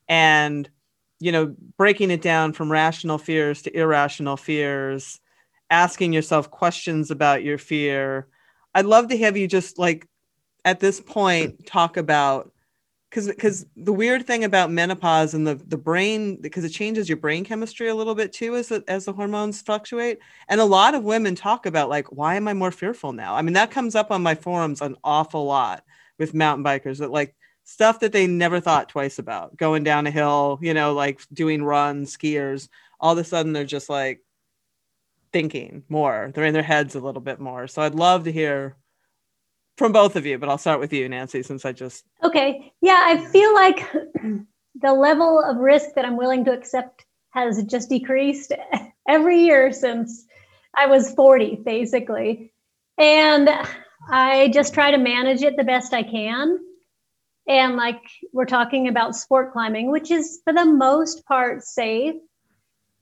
[0.08, 0.68] and
[1.18, 5.20] you know, breaking it down from rational fears to irrational fears,
[5.68, 8.26] asking yourself questions about your fear.
[8.74, 10.08] I'd love to have you just like
[10.64, 12.52] at this point talk about
[13.10, 17.18] because because the weird thing about menopause and the the brain because it changes your
[17.18, 20.18] brain chemistry a little bit too as the, as the hormones fluctuate.
[20.48, 23.34] And a lot of women talk about like why am i more fearful now?
[23.34, 25.84] I mean that comes up on my forums an awful lot
[26.18, 27.34] with mountain bikers that like
[27.64, 29.56] stuff that they never thought twice about.
[29.56, 32.68] Going down a hill you know like doing runs skiers
[33.00, 34.20] all of a sudden they're just like
[35.32, 36.30] thinking more.
[36.34, 37.66] They're in their heads a little bit more.
[37.66, 38.76] So i'd love to hear
[39.80, 42.72] from both of you but i'll start with you nancy since i just Okay.
[42.80, 43.90] Yeah, I feel like
[44.80, 48.52] the level of risk that I'm willing to accept has just decreased
[49.08, 50.26] every year since
[50.76, 52.52] I was 40, basically.
[52.98, 53.48] And
[54.08, 56.58] I just try to manage it the best I can.
[57.48, 58.00] And like
[58.32, 62.14] we're talking about sport climbing, which is for the most part safe.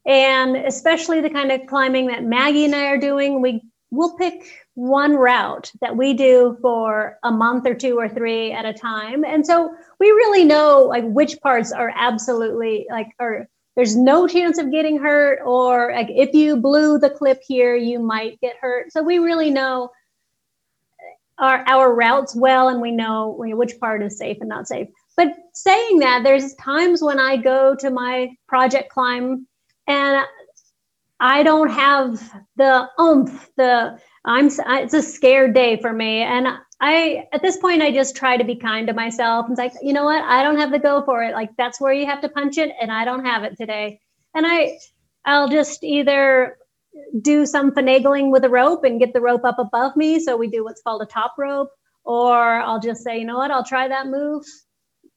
[0.07, 4.43] And especially the kind of climbing that Maggie and I are doing, we we'll pick
[4.79, 9.25] one route that we do for a month or two or three at a time.
[9.25, 14.57] And so we really know like which parts are absolutely like or there's no chance
[14.57, 18.93] of getting hurt or like if you blew the clip here you might get hurt.
[18.93, 19.91] So we really know
[21.39, 24.87] our our routes well and we know which part is safe and not safe.
[25.17, 29.49] But saying that there's times when i go to my project climb
[29.89, 30.25] and
[31.21, 32.21] I don't have
[32.57, 33.99] the oomph, the
[34.29, 36.21] I'm it's a scared day for me.
[36.21, 36.47] And
[36.81, 39.47] I at this point I just try to be kind to myself.
[39.49, 40.23] It's like, you know what?
[40.23, 41.33] I don't have the go for it.
[41.33, 44.01] Like that's where you have to punch it and I don't have it today.
[44.35, 44.79] And I
[45.25, 46.59] I'll just either
[47.23, 50.21] do some finagling with a rope and get the rope up above me.
[50.21, 51.71] So we do what's called a top rope,
[52.05, 54.45] or I'll just say, you know what, I'll try that move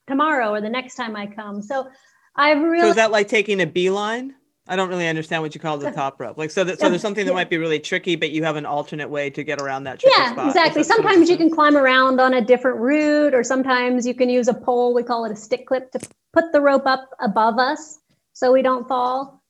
[0.08, 1.62] tomorrow or the next time I come.
[1.62, 1.90] So
[2.36, 4.36] I've really so is that like taking a beeline
[4.72, 6.38] I don't really understand what you call the top rope.
[6.38, 8.66] Like so that so there's something that might be really tricky, but you have an
[8.66, 10.48] alternate way to get around that tricky yeah spot.
[10.48, 13.44] exactly Is that sort of sometimes you can climb around on a different route or
[13.44, 16.00] sometimes you can use a pole we call it a stick clip to
[16.32, 18.00] put the rope up above us
[18.32, 19.44] so we don't fall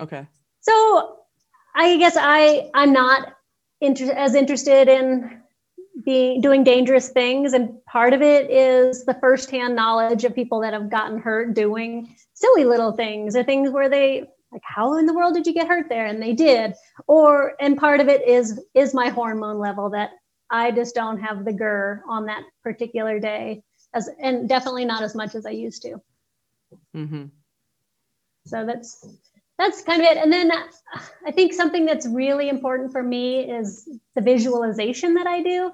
[0.00, 0.24] Okay.
[0.60, 1.18] so
[1.74, 3.34] i guess i i'm not
[3.80, 5.40] inter- as interested in
[6.04, 10.72] being doing dangerous things and part of it is the firsthand knowledge of people that
[10.72, 15.14] have gotten hurt doing silly little things or things where they like how in the
[15.14, 16.06] world did you get hurt there?
[16.06, 16.74] And they did.
[17.06, 20.10] Or and part of it is is my hormone level that
[20.50, 23.62] i just don't have the gur on that particular day
[23.94, 26.00] as and definitely not as much as i used to.
[26.94, 27.24] Mm-hmm.
[28.46, 29.06] so that's
[29.58, 30.16] that's kind of it.
[30.18, 30.50] And then
[31.26, 35.72] i think something that's really important for me is the visualization that i do.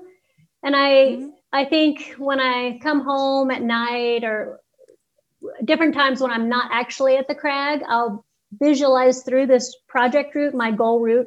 [0.62, 1.30] And i Mhm.
[1.52, 4.60] i think when i come home at night or
[5.64, 10.54] different times when i'm not actually at the crag i'll visualize through this project route
[10.54, 11.26] my goal route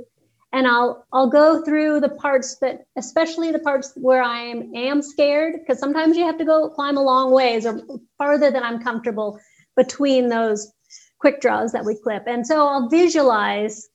[0.53, 5.01] and i'll i'll go through the parts that especially the parts where i am am
[5.01, 7.80] scared because sometimes you have to go climb a long ways or
[8.17, 9.39] farther than i'm comfortable
[9.78, 10.74] between those
[11.19, 12.24] quick draws that we clip.
[12.28, 13.88] And so I'll visualize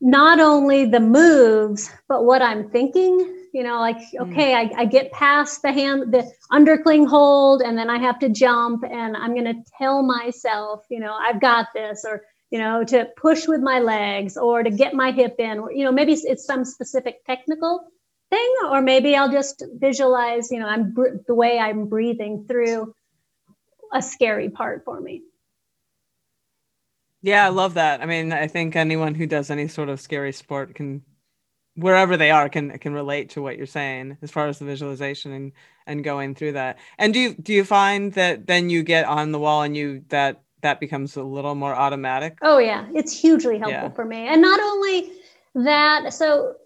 [0.00, 3.40] not only the moves, but what I'm thinking.
[3.52, 4.30] You know, like, Mm.
[4.32, 8.28] okay, I, I get past the hand, the undercling hold, and then I have to
[8.28, 12.22] jump, and I'm going to tell myself, you know, I've got this, or,
[12.54, 15.84] you know, to push with my legs, or to get my hip in, or, you
[15.84, 17.72] know, maybe it's- some specific technical
[18.30, 22.94] thing, or maybe I'll just visualize, you know, I'm br- the way I'm breathing through
[23.92, 25.22] a scary part for me.
[27.22, 28.02] Yeah, I love that.
[28.02, 31.02] I mean, I think anyone who does any sort of scary sport can,
[31.74, 35.32] wherever they are, can can relate to what you're saying as far as the visualization
[35.32, 35.52] and
[35.88, 36.78] and going through that.
[36.98, 40.04] And do you do you find that then you get on the wall and you
[40.10, 42.38] that that becomes a little more automatic?
[42.42, 43.94] Oh yeah, it's hugely helpful Yeah.
[43.94, 44.26] for me.
[44.26, 45.12] And not only
[45.54, 46.56] that, so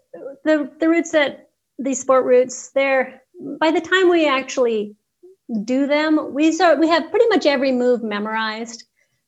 [0.45, 3.21] the the routes that these sport routes, they're
[3.61, 4.97] by the time we actually
[5.65, 8.85] do them, we start we have pretty much every move memorized.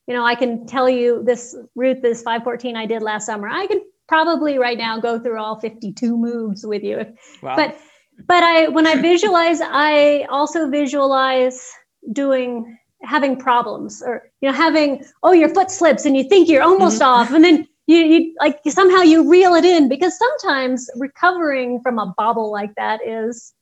[0.06, 3.48] You know, I can tell you this route, this 514 I did last summer.
[3.48, 7.04] I can probably right now go through all 52 moves with you.
[7.42, 7.56] Wow.
[7.56, 7.78] But
[8.26, 11.70] but I when I visualize, I also visualize
[12.12, 16.62] doing having problems or you know having oh your foot slips and you think you're
[16.62, 17.22] almost mm-hmm.
[17.22, 21.98] off and then you, you like somehow you reel it in because sometimes recovering from
[21.98, 23.54] a bobble like that is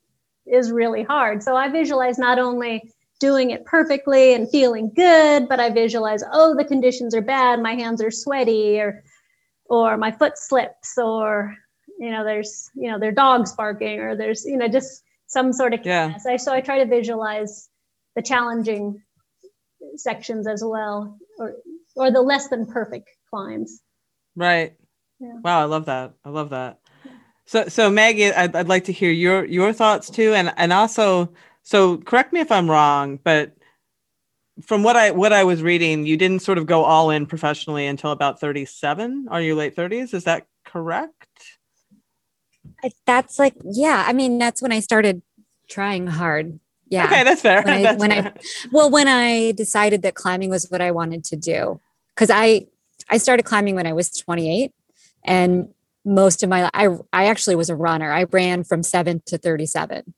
[0.46, 2.82] is really hard so i visualize not only
[3.20, 7.74] doing it perfectly and feeling good but i visualize oh the conditions are bad my
[7.74, 9.02] hands are sweaty or
[9.66, 11.54] or my foot slips or
[11.98, 15.74] you know there's you know their dogs barking or there's you know just some sort
[15.74, 16.22] of chaos.
[16.26, 16.36] yeah.
[16.36, 17.68] so i try to visualize
[18.16, 19.00] the challenging
[19.96, 21.54] sections as well or
[21.96, 23.80] or the less than perfect climbs.
[24.36, 24.74] Right.
[25.20, 25.34] Yeah.
[25.42, 26.14] wow i love that.
[26.24, 26.78] I love that.
[27.46, 31.32] So so maggie I'd, I'd like to hear your your thoughts too and and also
[31.62, 33.54] so correct me if i'm wrong but
[34.62, 37.86] from what i what i was reading you didn't sort of go all in professionally
[37.86, 41.26] until about 37 are you late 30s is that correct?
[43.06, 45.22] That's like yeah i mean that's when i started
[45.68, 46.60] trying hard
[46.90, 47.04] yeah.
[47.04, 47.62] Okay, that's fair.
[47.62, 48.32] When, I, that's when fair.
[48.34, 48.40] I,
[48.72, 51.80] well, when I decided that climbing was what I wanted to do,
[52.14, 52.66] because I,
[53.10, 54.72] I started climbing when I was 28,
[55.24, 55.68] and
[56.04, 58.12] most of my, I, I actually was a runner.
[58.12, 60.14] I ran from seven to 37,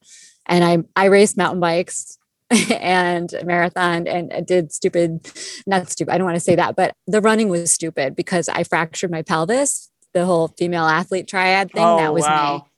[0.46, 2.18] and I, I raced mountain bikes
[2.70, 5.30] and marathon and did stupid,
[5.66, 6.12] not stupid.
[6.12, 9.22] I don't want to say that, but the running was stupid because I fractured my
[9.22, 9.88] pelvis.
[10.12, 11.84] The whole female athlete triad thing.
[11.84, 12.54] Oh, that was wow.
[12.54, 12.70] me.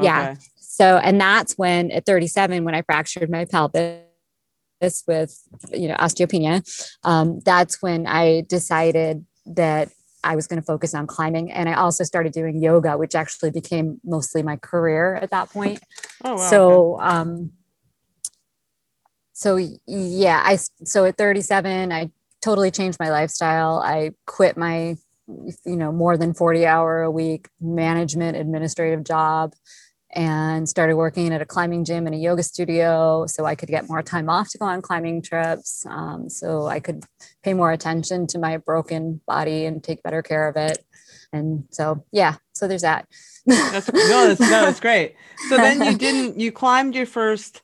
[0.00, 0.04] Okay.
[0.04, 0.34] Yeah.
[0.74, 4.02] So, and that's when at 37, when I fractured my pelvis
[5.06, 5.40] with,
[5.72, 6.64] you know, osteopenia,
[7.04, 9.90] um, that's when I decided that
[10.24, 11.52] I was going to focus on climbing.
[11.52, 15.78] And I also started doing yoga, which actually became mostly my career at that point.
[16.24, 16.50] Oh, wow.
[16.50, 17.52] So, um,
[19.32, 22.10] so yeah, I, so at 37, I
[22.42, 23.78] totally changed my lifestyle.
[23.78, 24.96] I quit my,
[25.28, 29.54] you know, more than 40 hour a week management administrative job
[30.14, 33.88] and started working at a climbing gym and a yoga studio so I could get
[33.88, 35.84] more time off to go on climbing trips.
[35.86, 37.04] Um, so I could
[37.42, 40.84] pay more attention to my broken body and take better care of it.
[41.32, 43.08] And so, yeah, so there's that.
[43.46, 45.16] that's, no, that's, no, that's great.
[45.48, 47.60] So then you didn't, you climbed your first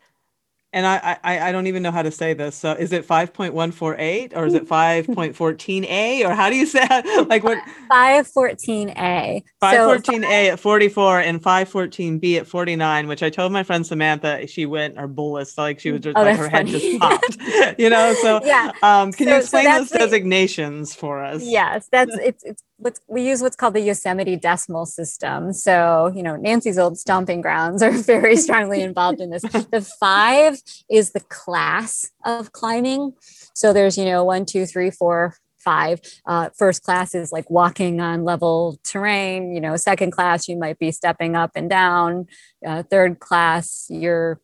[0.73, 2.55] and I, I I don't even know how to say this.
[2.55, 7.29] So is it 5.148 or is it 5.14a or how do you say it?
[7.29, 7.59] like what
[7.91, 14.47] 514a 514a so, at 44 and 514b at 49 which I told my friend Samantha
[14.47, 16.71] she went or bullish like she was just oh, like her funny.
[16.71, 17.37] head just popped
[17.79, 21.89] you know so yeah um can so, you explain so those designations for us yes
[21.91, 22.62] that's it's it's
[23.09, 25.53] we use what's called the Yosemite decimal system.
[25.53, 29.43] So, you know, Nancy's old stomping grounds are very strongly involved in this.
[29.43, 30.61] The five
[30.91, 33.12] is the class of climbing.
[33.55, 36.01] So there's, you know, one, two, three, four, five.
[36.26, 39.55] Uh, first class is like walking on level terrain.
[39.55, 42.26] You know, second class, you might be stepping up and down.
[42.66, 44.41] Uh, third class, you're,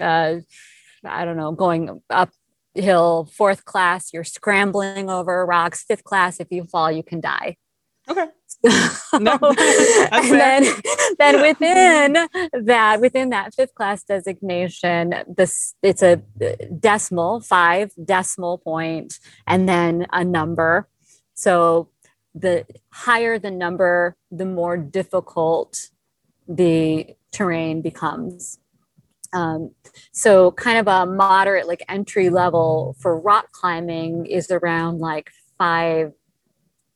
[0.00, 0.36] uh,
[1.04, 2.30] I don't know, going up
[2.76, 5.84] hill fourth class you're scrambling over rocks.
[5.84, 7.56] Fifth class if you fall you can die.
[8.08, 8.26] Okay.
[9.18, 10.64] No, and then,
[11.18, 12.28] then within
[12.64, 16.48] that within that fifth class designation this it's a uh,
[16.78, 20.88] decimal five decimal point and then a number.
[21.34, 21.88] So
[22.34, 25.90] the higher the number the more difficult
[26.46, 28.58] the terrain becomes
[29.32, 29.70] um,
[30.12, 36.12] so kind of a moderate like entry level for rock climbing is around like five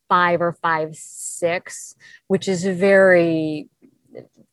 [0.09, 1.95] five or five six
[2.27, 3.69] which is very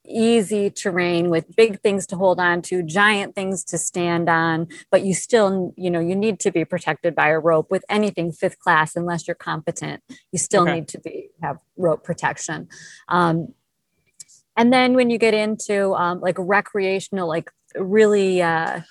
[0.07, 5.03] easy terrain with big things to hold on to giant things to stand on but
[5.03, 8.57] you still you know you need to be protected by a rope with anything fifth
[8.59, 10.01] class unless you're competent
[10.31, 10.75] you still okay.
[10.75, 12.69] need to be have rope protection
[13.09, 13.53] um,
[14.55, 18.81] and then when you get into um, like recreational like really uh,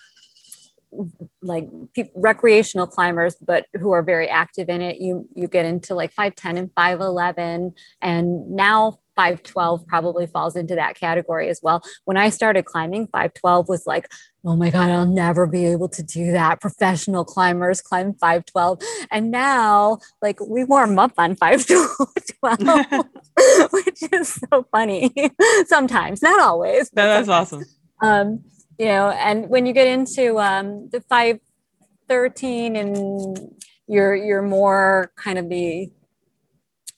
[1.43, 5.01] like pe- recreational climbers but who are very active in it.
[5.01, 10.95] You you get into like 510 and 511 and now 512 probably falls into that
[10.95, 11.83] category as well.
[12.05, 14.09] When i started climbing 512 was like
[14.45, 16.61] oh my god i'll never be able to do that.
[16.61, 18.81] Professional climbers climb 512
[19.11, 23.07] and now like we warm up on 512
[23.73, 25.13] which is so funny
[25.67, 27.65] sometimes not always no, that's awesome.
[28.03, 28.45] Um
[28.79, 33.57] you know and when you get into um, the 513 and
[33.87, 35.91] you're you're more kind of the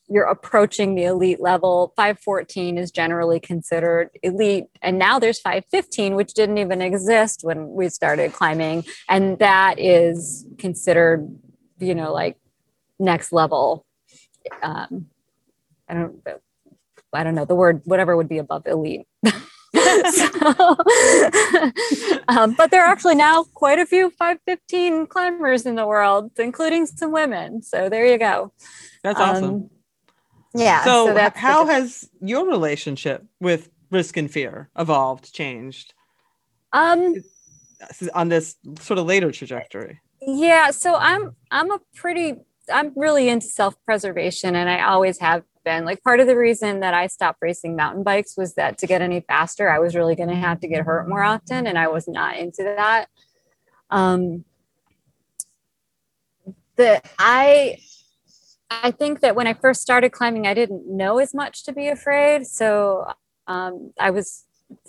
[0.08, 1.92] you're approaching the elite level.
[1.96, 4.64] 514 is generally considered elite.
[4.80, 8.84] And now there's 515, which didn't even exist when we started climbing.
[9.08, 11.28] And that is considered,
[11.78, 12.38] you know, like
[12.98, 13.84] next level.
[14.62, 15.06] Um,
[15.88, 16.26] I don't,
[17.12, 19.06] I don't know the word, whatever would be above elite.
[20.12, 20.76] so,
[22.28, 26.86] um, but there are actually now quite a few 515 climbers in the world, including
[26.86, 27.62] some women.
[27.62, 28.52] So there you go.
[29.02, 29.44] That's awesome.
[29.44, 29.70] Um,
[30.54, 30.84] yeah.
[30.84, 35.92] So, so that's how has your relationship with risk and fear evolved, changed?
[36.72, 37.14] Um,
[38.14, 40.00] on this sort of later trajectory.
[40.20, 40.70] Yeah.
[40.70, 42.34] So I'm I'm a pretty
[42.72, 45.84] I'm really into self-preservation and I always have been.
[45.84, 49.02] Like part of the reason that I stopped racing mountain bikes was that to get
[49.02, 51.88] any faster, I was really going to have to get hurt more often, and I
[51.88, 53.06] was not into that.
[53.90, 54.44] Um,
[56.76, 57.78] the I
[58.70, 61.88] I think that when I first started climbing, I didn't know as much to be
[61.88, 63.12] afraid, so
[63.46, 64.44] um, I was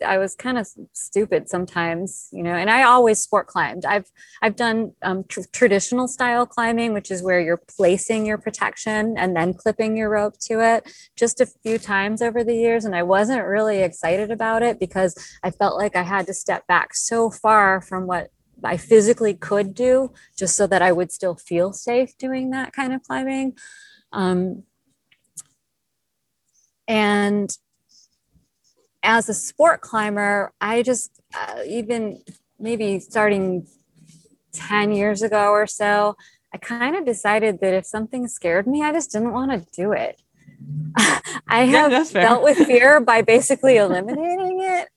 [0.05, 3.85] I was kind of stupid sometimes, you know, and I always sport climbed.
[3.85, 4.11] I've
[4.41, 9.35] I've done um, tr- traditional style climbing, which is where you're placing your protection and
[9.35, 13.03] then clipping your rope to it, just a few times over the years, and I
[13.03, 17.29] wasn't really excited about it because I felt like I had to step back so
[17.29, 18.31] far from what
[18.63, 22.93] I physically could do, just so that I would still feel safe doing that kind
[22.93, 23.57] of climbing.
[24.11, 24.63] Um,
[26.87, 27.55] and
[29.03, 32.21] as a sport climber, I just, uh, even
[32.59, 33.65] maybe starting
[34.53, 36.15] 10 years ago or so,
[36.53, 39.91] I kind of decided that if something scared me, I just didn't want to do
[39.91, 40.21] it.
[41.47, 44.89] I have yeah, dealt with fear by basically eliminating it.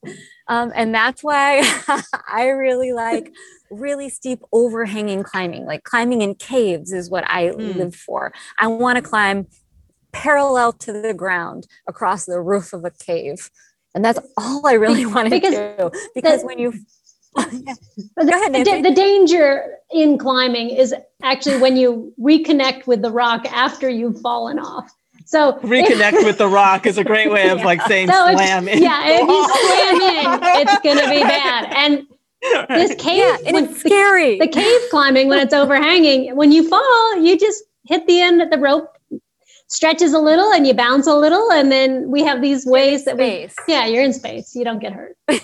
[0.48, 1.62] Um, and that's why
[2.28, 3.32] I really like
[3.70, 5.64] really steep overhanging climbing.
[5.64, 7.76] Like climbing in caves is what I mm.
[7.76, 8.32] live for.
[8.59, 9.46] I want to climb
[10.12, 13.50] parallel to the ground across the roof of a cave
[13.95, 15.90] and that's all I really want to do.
[16.14, 16.74] Because the, when you
[17.53, 17.74] yeah.
[18.16, 23.47] Go ahead, the, the, danger in climbing is actually when you reconnect with the rock
[23.51, 24.93] after you've fallen off.
[25.24, 27.64] So reconnect if, with the rock is a great way of yeah.
[27.64, 28.82] like saying so slam in.
[28.82, 31.72] Yeah, if you slam in, it's gonna be bad.
[31.74, 32.07] And
[32.68, 34.38] this cave yeah, it's scary.
[34.38, 38.43] The, the cave climbing when it's overhanging, when you fall, you just hit the end
[38.43, 38.91] of the rope
[39.73, 43.14] stretches a little and you bounce a little and then we have these ways that
[43.16, 43.55] space.
[43.66, 44.55] we yeah you're in space.
[44.55, 45.16] You don't get hurt.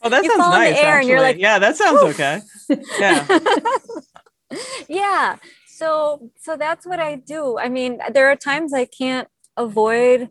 [0.00, 1.16] Oh that you sounds nice actually.
[1.16, 2.40] Like, yeah that sounds okay.
[3.00, 3.26] Yeah.
[4.88, 5.36] Yeah.
[5.66, 7.58] So so that's what i do.
[7.58, 10.30] I mean there are times i can't avoid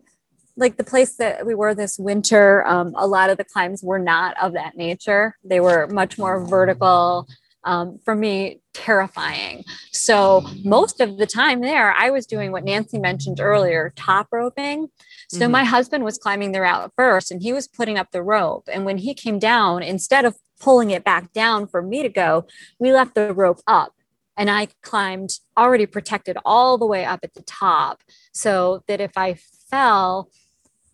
[0.56, 3.98] like the place that we were this winter um, a lot of the climbs were
[3.98, 5.36] not of that nature.
[5.44, 7.28] They were much more vertical
[7.68, 9.62] um, for me terrifying.
[9.92, 14.88] So most of the time there, I was doing what Nancy mentioned earlier, top roping.
[15.28, 15.52] So mm-hmm.
[15.52, 18.70] my husband was climbing the route first and he was putting up the rope.
[18.72, 22.46] And when he came down, instead of pulling it back down for me to go,
[22.78, 23.92] we left the rope up.
[24.34, 28.02] And I climbed already protected all the way up at the top
[28.32, 29.34] so that if I
[29.68, 30.30] fell,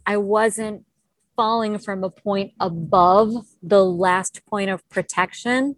[0.05, 0.87] I wasn't
[1.37, 5.77] falling from a point above the last point of protection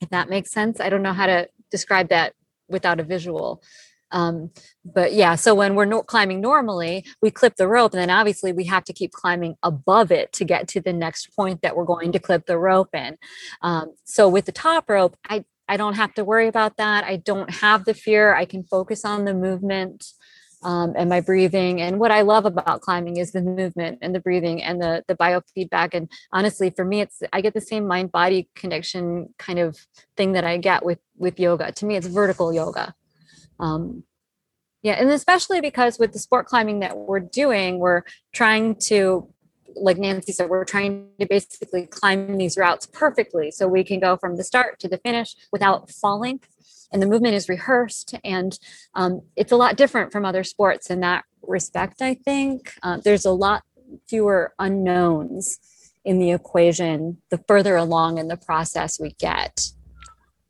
[0.00, 0.80] if that makes sense.
[0.80, 2.34] I don't know how to describe that
[2.68, 3.62] without a visual.
[4.12, 4.50] Um,
[4.84, 8.52] but yeah, so when we're no- climbing normally, we clip the rope, and then obviously
[8.52, 11.84] we have to keep climbing above it to get to the next point that we're
[11.84, 13.16] going to clip the rope in.
[13.62, 17.02] Um, so with the top rope, I I don't have to worry about that.
[17.02, 18.34] I don't have the fear.
[18.34, 20.12] I can focus on the movement
[20.62, 21.80] um, and my breathing.
[21.80, 25.16] And what I love about climbing is the movement and the breathing and the the
[25.16, 25.94] biofeedback.
[25.94, 29.78] And honestly, for me, it's I get the same mind body connection kind of
[30.16, 31.72] thing that I get with with yoga.
[31.72, 32.94] To me, it's vertical yoga.
[33.58, 34.04] Um,
[34.82, 38.02] yeah, and especially because with the sport climbing that we're doing, we're
[38.32, 39.28] trying to
[39.78, 44.16] like Nancy said, we're trying to basically climb these routes perfectly so we can go
[44.16, 46.40] from the start to the finish without falling
[46.92, 48.58] and the movement is rehearsed and
[48.94, 52.72] um, it's a lot different from other sports in that respect i think.
[52.82, 53.62] Uh, there's a lot
[54.08, 55.58] fewer unknowns
[56.04, 59.70] in the equation the further along in the process we get.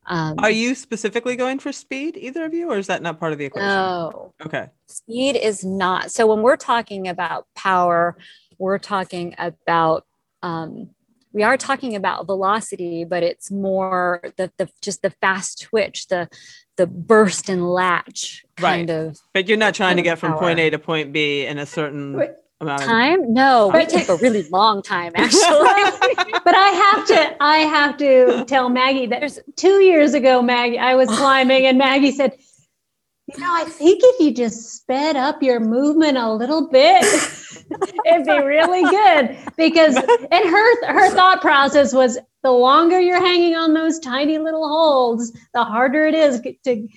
[0.09, 3.33] Um, are you specifically going for speed either of you or is that not part
[3.33, 3.69] of the equation?
[3.69, 4.33] No.
[4.45, 4.69] Okay.
[4.87, 6.13] Speed is not.
[6.13, 8.17] So when we're talking about power
[8.59, 10.07] we're talking about
[10.43, 10.91] um,
[11.37, 16.31] we are talking about velocity, but it's more the, the just the fast twitch, the
[16.77, 18.97] the burst and latch kind right.
[18.97, 19.19] of.
[19.35, 22.15] But you're not trying to get from point A to point B in a certain
[22.59, 23.35] amount of time.
[23.35, 25.69] No, we take a really long time actually.
[26.43, 30.95] but I have to I have to tell Maggie that two years ago, Maggie, I
[30.95, 32.33] was climbing and Maggie said,
[33.27, 37.03] You know, I think if you just sped up your movement a little bit,
[38.07, 39.37] it'd be really good.
[39.57, 44.69] Because and her her thought process was the longer you're hanging on those tiny little
[44.69, 46.89] holds, the harder it is to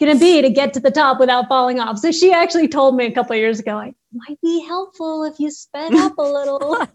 [0.00, 1.98] to be to get to the top without falling off.
[1.98, 5.50] So she actually told me a couple years ago, it might be helpful if you
[5.50, 6.76] sped up a little.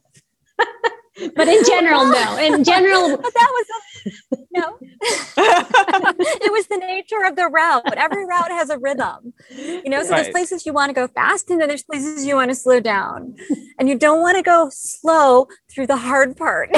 [1.36, 2.38] but in general, no.
[2.38, 4.78] In general, but that was a, no.
[4.82, 7.84] it was the nature of the route.
[7.86, 10.03] But Every route has a rhythm, you know.
[10.03, 10.24] So right.
[10.24, 12.80] there's places you want to go fast, and then there's places you want to slow
[12.80, 13.36] down,
[13.78, 16.70] and you don't want to go slow through the hard part.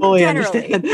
[0.00, 0.88] Fully understand.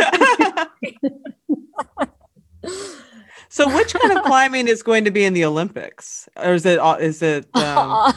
[3.48, 6.80] so, which kind of climbing is going to be in the Olympics, or is it?
[7.00, 7.46] Is it?
[7.56, 8.12] Um,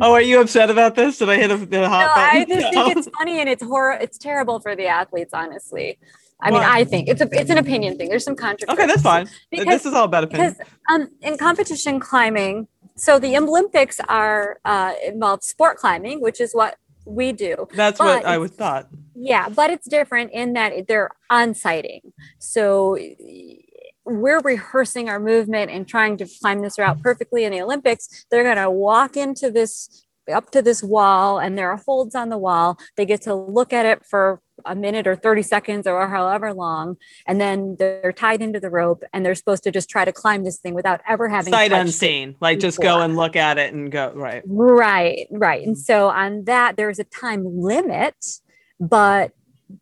[0.00, 1.18] Oh, are you upset about this?
[1.18, 2.40] Did I hit a, a hot no, button?
[2.40, 2.84] I just no.
[2.84, 3.98] think it's funny and it's horror.
[4.00, 5.98] It's terrible for the athletes, honestly.
[6.40, 8.08] I mean, I think it's a it's an opinion thing.
[8.08, 8.72] There's some controversy.
[8.72, 9.28] Okay, that's fine.
[9.50, 10.52] Because, this is all about opinion.
[10.52, 16.52] Because um, in competition climbing, so the Olympics are uh, involve sport climbing, which is
[16.52, 17.66] what we do.
[17.74, 18.88] That's but what I would thought.
[19.16, 22.12] Yeah, but it's different in that they're on sighting.
[22.38, 22.96] So
[24.08, 28.26] we're rehearsing our movement and trying to climb this route perfectly in the Olympics.
[28.30, 32.28] They're going to walk into this up to this wall and there are holds on
[32.28, 32.78] the wall.
[32.96, 36.96] They get to look at it for a minute or 30 seconds or however long.
[37.26, 40.44] And then they're tied into the rope and they're supposed to just try to climb
[40.44, 42.36] this thing without ever having sight unseen.
[42.40, 44.12] Like just go and look at it and go.
[44.14, 44.42] Right.
[44.46, 45.28] Right.
[45.30, 45.66] Right.
[45.66, 45.80] And mm.
[45.80, 48.14] so on that, there's a time limit,
[48.80, 49.32] but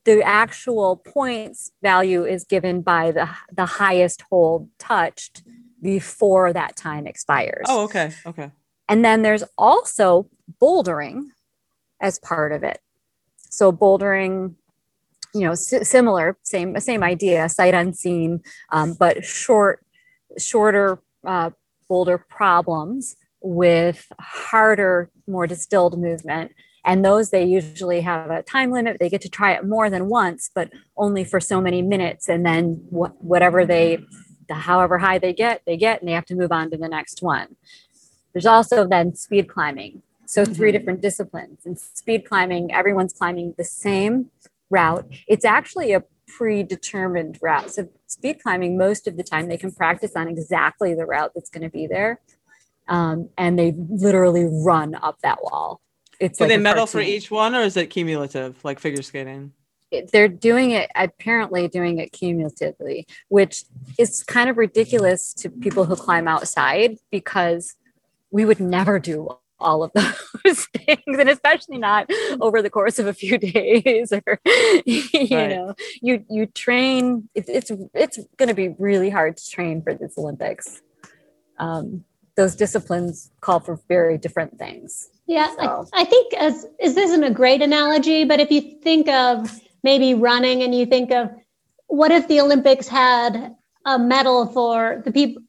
[0.05, 5.43] the actual points value is given by the the highest hold touched
[5.83, 7.67] before that time expires.
[7.69, 8.11] Oh, okay.
[8.25, 8.51] Okay.
[8.89, 10.29] And then there's also
[10.61, 11.27] bouldering
[12.01, 12.81] as part of it.
[13.51, 14.55] So bouldering,
[15.35, 19.85] you know, s- similar, same same idea, sight unseen, um, but short,
[20.39, 21.51] shorter uh,
[21.89, 26.53] boulder problems with harder, more distilled movement
[26.87, 28.99] and those they usually have a time limit.
[28.99, 32.29] They get to try it more than once but only for so many minutes.
[32.29, 33.99] And then wh- whatever they
[34.49, 36.89] the however high they get they get and they have to move on to the
[36.89, 37.57] next one.
[38.33, 40.03] There's also then speed climbing.
[40.27, 40.53] So mm-hmm.
[40.53, 41.67] three different disciplines.
[41.67, 44.31] And speed climbing everyone's climbing the same
[44.71, 45.07] route.
[45.27, 47.71] It's actually a predetermined route.
[47.71, 51.51] So speed climbing most of the time they can practice on exactly the route that's
[51.51, 52.21] going to be there.
[52.89, 55.81] Um, and they literally run up that wall
[56.21, 59.53] it's Do like they medal for each one, or is it cumulative, like figure skating?
[60.13, 63.65] they're doing it apparently doing it cumulatively, which
[63.99, 67.77] is kind of ridiculous to people who climb outside because
[68.31, 69.91] we would never do all of
[70.45, 72.11] those things and especially not
[72.41, 74.39] over the course of a few days or
[74.85, 75.49] you right.
[75.49, 79.95] know you you train it, it's it's going to be really hard to train for
[79.95, 80.83] this olympics
[81.59, 82.05] um,
[82.37, 85.87] those disciplines call for very different things yeah, so.
[85.93, 89.61] I, I, think as is this isn't a great analogy, but if you think of
[89.83, 91.31] maybe running and you think of
[91.89, 93.55] what if the Olympics had
[93.85, 95.43] a medal for the people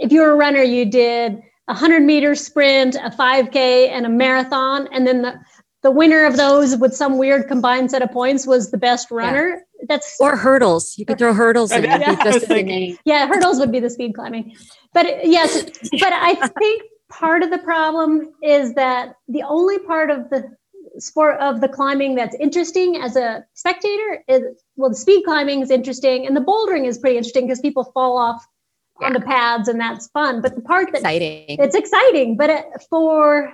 [0.00, 4.08] if you were a runner, you did a hundred meter sprint, a 5K, and a
[4.08, 5.38] marathon, and then the
[5.82, 9.48] the winner of those with some weird combined set of points was the best runner.
[9.48, 9.86] Yeah.
[9.88, 10.98] That's or hurdles.
[10.98, 11.84] You could throw hurdles in.
[11.84, 14.54] Yeah, just like, yeah, hurdles would be the speed climbing.
[14.92, 20.30] But yes, but I think part of the problem is that the only part of
[20.30, 20.56] the
[20.98, 24.42] sport of the climbing that's interesting as a spectator is
[24.76, 28.16] well the speed climbing is interesting and the bouldering is pretty interesting because people fall
[28.16, 28.44] off
[29.00, 29.08] yeah.
[29.08, 31.44] onto pads and that's fun but the part that exciting.
[31.48, 33.52] it's exciting but it, for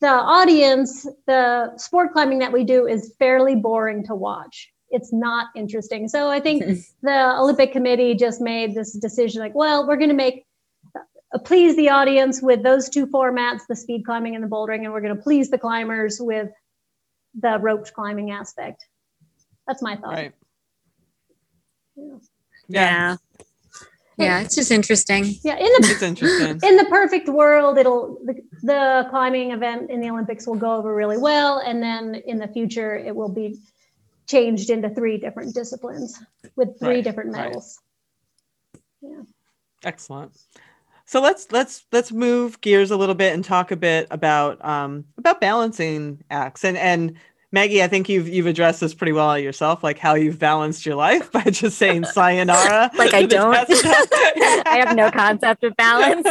[0.00, 5.48] the audience the sport climbing that we do is fairly boring to watch it's not
[5.56, 6.62] interesting so i think
[7.02, 10.46] the olympic committee just made this decision like well we're going to make
[11.32, 14.92] Uh, please the audience with those two formats, the speed climbing and the bouldering, and
[14.92, 16.48] we're going to please the climbers with
[17.40, 18.84] the ropes climbing aspect.
[19.66, 20.12] That's my thought.
[20.12, 20.32] Right.
[21.96, 22.16] Yeah.
[22.68, 23.16] yeah.
[24.18, 25.24] Yeah, it's just interesting.
[25.42, 26.60] Yeah, in the it's interesting.
[26.68, 30.94] In the perfect world, it'll the, the climbing event in the Olympics will go over
[30.94, 33.58] really well, and then in the future, it will be
[34.28, 36.22] changed into three different disciplines
[36.56, 37.80] with three right, different medals.
[39.02, 39.12] Right.
[39.12, 39.22] Yeah.
[39.82, 40.36] Excellent.
[41.12, 45.04] So let's let's let's move gears a little bit and talk a bit about um
[45.18, 47.18] about balancing acts and and
[47.50, 50.94] Maggie, I think you've you've addressed this pretty well yourself, like how you've balanced your
[50.94, 52.90] life by just saying sayonara.
[52.96, 53.54] like I don't.
[54.66, 56.26] I have no concept of balance.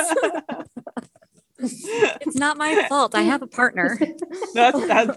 [1.59, 3.13] it's not my fault.
[3.13, 3.99] I have a partner.
[4.55, 5.15] that's, that's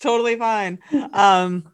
[0.00, 0.80] totally fine.
[1.12, 1.70] Um,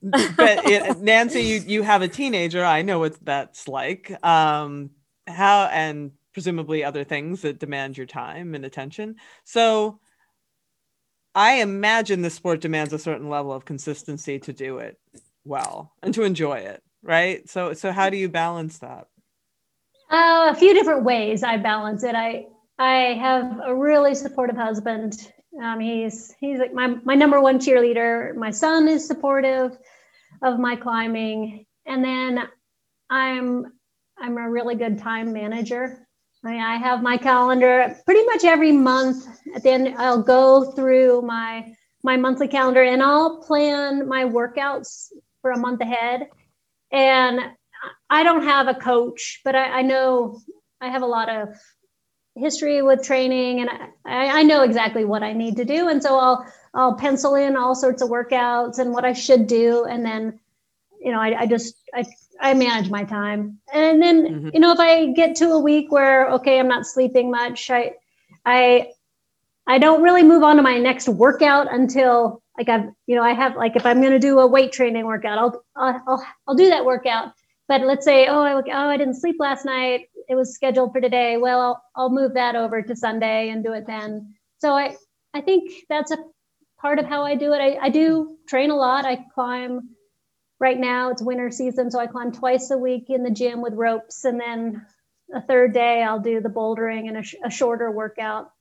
[0.00, 2.64] but it, Nancy, you you have a teenager.
[2.64, 4.24] I know what that's like.
[4.24, 4.90] Um,
[5.32, 9.16] how and presumably other things that demand your time and attention.
[9.44, 10.00] So
[11.34, 14.98] I imagine the sport demands a certain level of consistency to do it
[15.44, 17.48] well and to enjoy it, right?
[17.48, 19.08] So so how do you balance that?
[20.10, 22.14] Uh, a few different ways I balance it.
[22.14, 22.46] I
[22.78, 25.32] I have a really supportive husband.
[25.62, 28.34] Um, he's he's like my my number one cheerleader.
[28.34, 29.76] My son is supportive
[30.42, 32.40] of my climbing, and then
[33.08, 33.72] I'm
[34.18, 36.06] I'm a really good time manager.
[36.44, 39.26] I, I have my calendar pretty much every month.
[39.54, 45.12] At the end, I'll go through my my monthly calendar and I'll plan my workouts
[45.40, 46.28] for a month ahead.
[46.90, 47.40] And
[48.10, 50.40] I don't have a coach, but I, I know
[50.80, 51.48] I have a lot of
[52.34, 53.70] history with training and
[54.04, 55.88] I, I know exactly what I need to do.
[55.88, 59.84] And so I'll I'll pencil in all sorts of workouts and what I should do.
[59.84, 60.40] And then,
[61.00, 62.04] you know, I, I just I
[62.42, 63.58] I manage my time.
[63.72, 64.48] And then, mm-hmm.
[64.52, 67.92] you know, if I get to a week where okay, I'm not sleeping much, I
[68.44, 68.88] I
[69.66, 73.32] I don't really move on to my next workout until like I've, you know, I
[73.32, 76.54] have like if I'm going to do a weight training workout, I'll, I'll I'll I'll
[76.54, 77.32] do that workout.
[77.68, 80.08] But let's say, oh, I, look oh, I didn't sleep last night.
[80.28, 81.36] It was scheduled for today.
[81.36, 84.34] Well, I'll, I'll move that over to Sunday and do it then.
[84.58, 84.96] So I,
[85.32, 86.18] I think that's a
[86.80, 87.58] part of how I do it.
[87.58, 89.06] I, I do train a lot.
[89.06, 89.88] I climb
[90.62, 93.74] right now it's winter season so i climb twice a week in the gym with
[93.74, 94.86] ropes and then
[95.34, 98.52] a third day i'll do the bouldering and a, sh- a shorter workout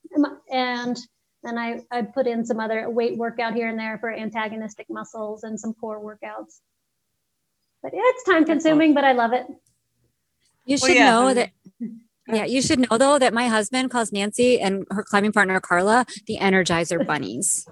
[0.49, 0.97] and
[1.43, 5.43] then I, I put in some other weight workout here and there for antagonistic muscles
[5.43, 6.59] and some core workouts
[7.83, 9.45] but yeah it's time consuming but i love it
[10.65, 11.11] you should well, yeah.
[11.11, 11.51] know that
[12.27, 16.05] yeah, you should know though that my husband calls Nancy and her climbing partner Carla
[16.27, 17.67] the Energizer Bunnies.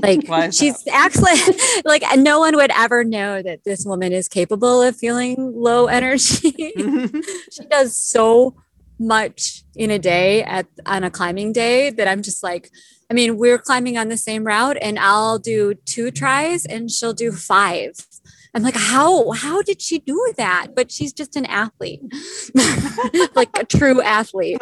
[0.00, 1.32] Like she's actually
[1.84, 6.52] like no one would ever know that this woman is capable of feeling low energy.
[7.52, 8.54] she does so
[9.00, 12.70] much in a day at on a climbing day that I'm just like,
[13.10, 17.12] I mean, we're climbing on the same route and I'll do two tries and she'll
[17.12, 17.92] do five.
[18.54, 20.68] I'm like, how how did she do that?
[20.74, 22.02] But she's just an athlete,
[23.34, 24.58] like a true athlete.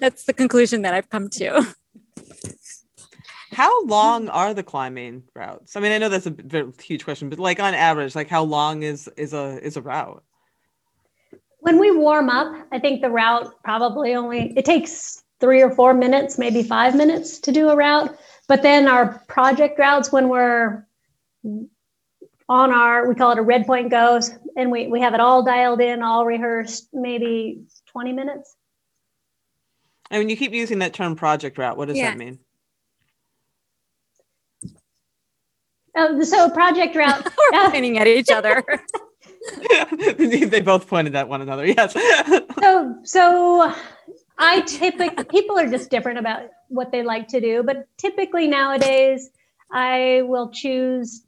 [0.00, 1.74] That's the conclusion that I've come to.
[3.56, 5.76] How long are the climbing routes?
[5.76, 8.42] I mean, I know that's a very huge question, but like on average, like how
[8.42, 10.22] long is is a is a route?
[11.60, 15.94] When we warm up, I think the route probably only it takes three or four
[15.94, 18.14] minutes, maybe five minutes to do a route.
[18.46, 20.86] But then our project routes, when we're
[21.42, 25.42] on our, we call it a red point goes, and we, we have it all
[25.42, 28.54] dialed in, all rehearsed, maybe 20 minutes.
[30.10, 32.10] I mean, you keep using that term project route, what does yeah.
[32.10, 32.38] that mean?
[35.96, 37.26] Oh, so project route.
[37.52, 38.62] We're uh, pointing at each other.
[40.18, 41.66] they both pointed at one another.
[41.66, 41.94] Yes.
[42.60, 43.74] so, so
[44.38, 49.30] I typically people are just different about what they like to do, but typically nowadays
[49.72, 51.24] I will choose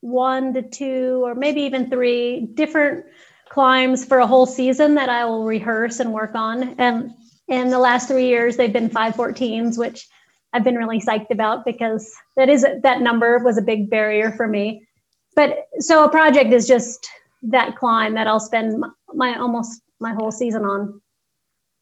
[0.00, 3.04] one to two or maybe even three different
[3.48, 6.74] climbs for a whole season that I will rehearse and work on.
[6.78, 7.12] And
[7.48, 10.08] in the last three years, they've been 514s, which
[10.52, 14.48] I've been really psyched about because that is that number was a big barrier for
[14.48, 14.86] me.
[15.36, 17.08] But so a project is just
[17.42, 21.00] that climb that I'll spend my, my almost my whole season on.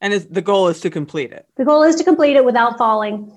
[0.00, 1.46] And the goal is to complete it.
[1.56, 3.32] The goal is to complete it without falling.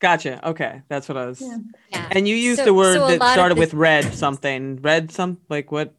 [0.00, 0.46] Gotcha.
[0.48, 1.40] Okay, that's what I was.
[1.40, 1.58] Yeah.
[1.90, 2.08] yeah.
[2.10, 4.80] And you used so, the word so that started with red something.
[4.82, 5.94] Red some like what?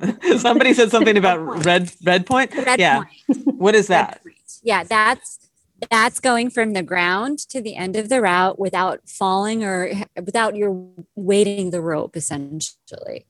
[0.38, 2.54] Somebody said something about red red point.
[2.54, 3.04] Red yeah.
[3.04, 3.56] Point.
[3.56, 4.20] What is that?
[4.62, 5.45] Yeah, that's
[5.90, 9.92] that's going from the ground to the end of the route without falling or
[10.24, 13.26] without your weighting the rope essentially.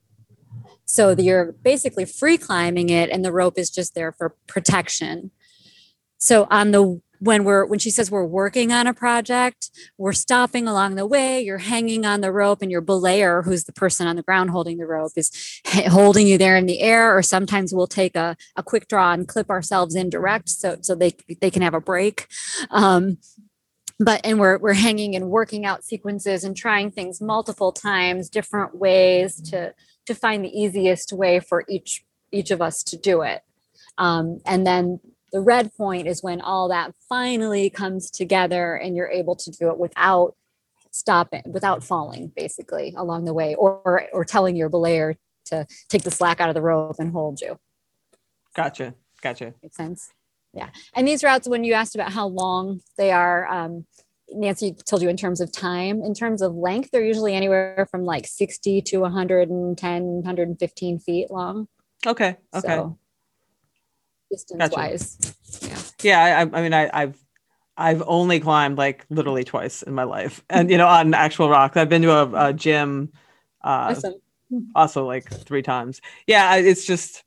[0.85, 5.33] So you're basically free climbing it and the rope is just there for protection.
[6.19, 10.67] So on the when we're when she says we're working on a project we're stopping
[10.67, 14.17] along the way you're hanging on the rope and your belayer who's the person on
[14.17, 17.87] the ground holding the rope is holding you there in the air or sometimes we'll
[17.87, 21.63] take a, a quick draw and clip ourselves in direct so so they they can
[21.63, 22.27] have a break.
[22.71, 23.19] Um,
[23.99, 28.77] but and we're we're hanging and working out sequences and trying things multiple times different
[28.77, 29.75] ways to
[30.07, 33.43] to find the easiest way for each each of us to do it.
[33.99, 35.01] Um, and then
[35.37, 39.69] the red point is when all that finally comes together and you're able to do
[39.69, 40.35] it without
[40.93, 45.15] stopping without falling basically along the way or or telling your belayer
[45.45, 47.59] to take the slack out of the rope and hold you
[48.55, 50.09] gotcha gotcha makes sense
[50.55, 53.85] yeah and these routes when you asked about how long they are um,
[54.33, 56.03] Nancy told you in terms of time.
[56.03, 61.69] In terms of length, they're usually anywhere from like 60 to 110, 115 feet long.
[62.05, 62.37] Okay.
[62.53, 62.67] Okay.
[62.67, 62.99] So,
[64.37, 64.77] distance Gotcha.
[64.77, 65.95] wise.
[66.03, 66.45] yeah.
[66.53, 67.19] I, I mean, I, I've
[67.77, 71.77] I've only climbed like literally twice in my life, and you know, on actual rocks.
[71.77, 73.13] I've been to a, a gym,
[73.63, 74.15] uh, Awesome.
[74.75, 76.01] also like three times.
[76.27, 77.23] Yeah, I- it's just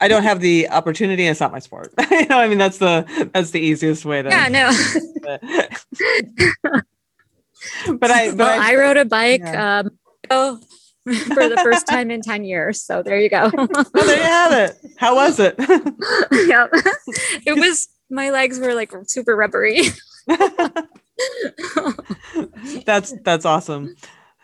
[0.00, 1.24] I don't have the opportunity.
[1.24, 1.92] And it's not my sport.
[2.10, 4.28] you know, I mean, that's the that's the easiest way to.
[4.28, 4.72] Yeah, no.
[7.98, 9.78] but I, but well, I, I, rode a bike Yeah.
[9.80, 9.90] um,
[10.30, 10.60] oh,
[11.04, 12.82] for the first time in 10 years.
[12.82, 13.50] So there you go.
[13.56, 14.78] oh, there you have it.
[14.96, 15.54] How was it?
[16.48, 16.72] yep.
[17.46, 19.82] It was, my legs were like super rubbery.
[22.86, 23.94] that's that's awesome.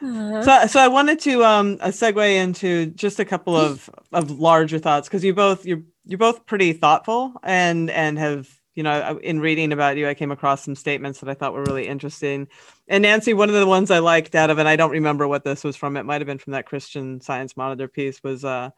[0.03, 4.31] Uh, So, so I wanted to um uh, segue into just a couple of of
[4.31, 9.19] larger thoughts because you both you're you're both pretty thoughtful and and have you know
[9.23, 12.49] in reading about you I came across some statements that I thought were really interesting.
[12.89, 15.45] And Nancy, one of the ones I liked out of and I don't remember what
[15.45, 15.97] this was from.
[15.97, 18.23] It might have been from that Christian Science Monitor piece.
[18.23, 18.71] Was uh,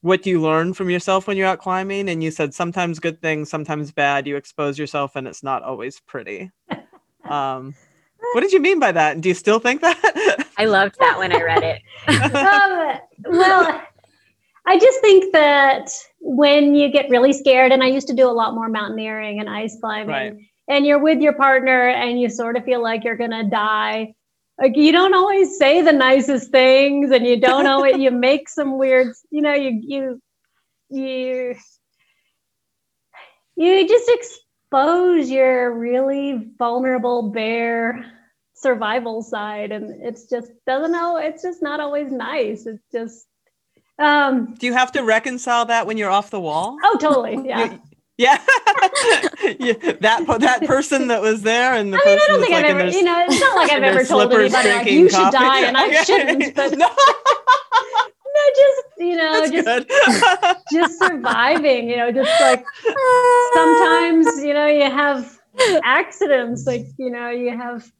[0.00, 2.08] what do you learn from yourself when you're out climbing?
[2.08, 4.26] And you said sometimes good things, sometimes bad.
[4.26, 6.50] You expose yourself, and it's not always pretty.
[7.24, 7.74] Um,
[8.32, 9.12] what did you mean by that?
[9.12, 10.46] And do you still think that?
[10.56, 11.82] I loved that when I read it.
[12.08, 13.82] um, well,
[14.66, 18.32] I just think that when you get really scared, and I used to do a
[18.32, 20.34] lot more mountaineering and ice climbing, Right.
[20.68, 24.14] And you're with your partner and you sort of feel like you're gonna die.
[24.60, 28.76] Like you don't always say the nicest things, and you don't always you make some
[28.78, 30.22] weird, you know, you you
[30.90, 31.54] you
[33.56, 38.04] you just expose your really vulnerable, bare
[38.54, 41.16] survival side, and it's just doesn't know.
[41.16, 42.66] It's just not always nice.
[42.66, 43.26] It's just
[43.98, 46.76] um Do you have to reconcile that when you're off the wall?
[46.84, 47.78] oh totally yeah.
[48.18, 48.38] Yeah.
[49.60, 52.64] Yeah, that that person that was there and the I mean, I don't think I've
[52.64, 55.36] ever, you know, it's not like I've ever told anybody like you should coffee.
[55.38, 61.96] die and I shouldn't, but no, no, just you know, that's just just surviving, you
[61.96, 62.64] know, just like
[63.54, 65.38] sometimes you know you have
[65.84, 67.90] accidents, like you know you have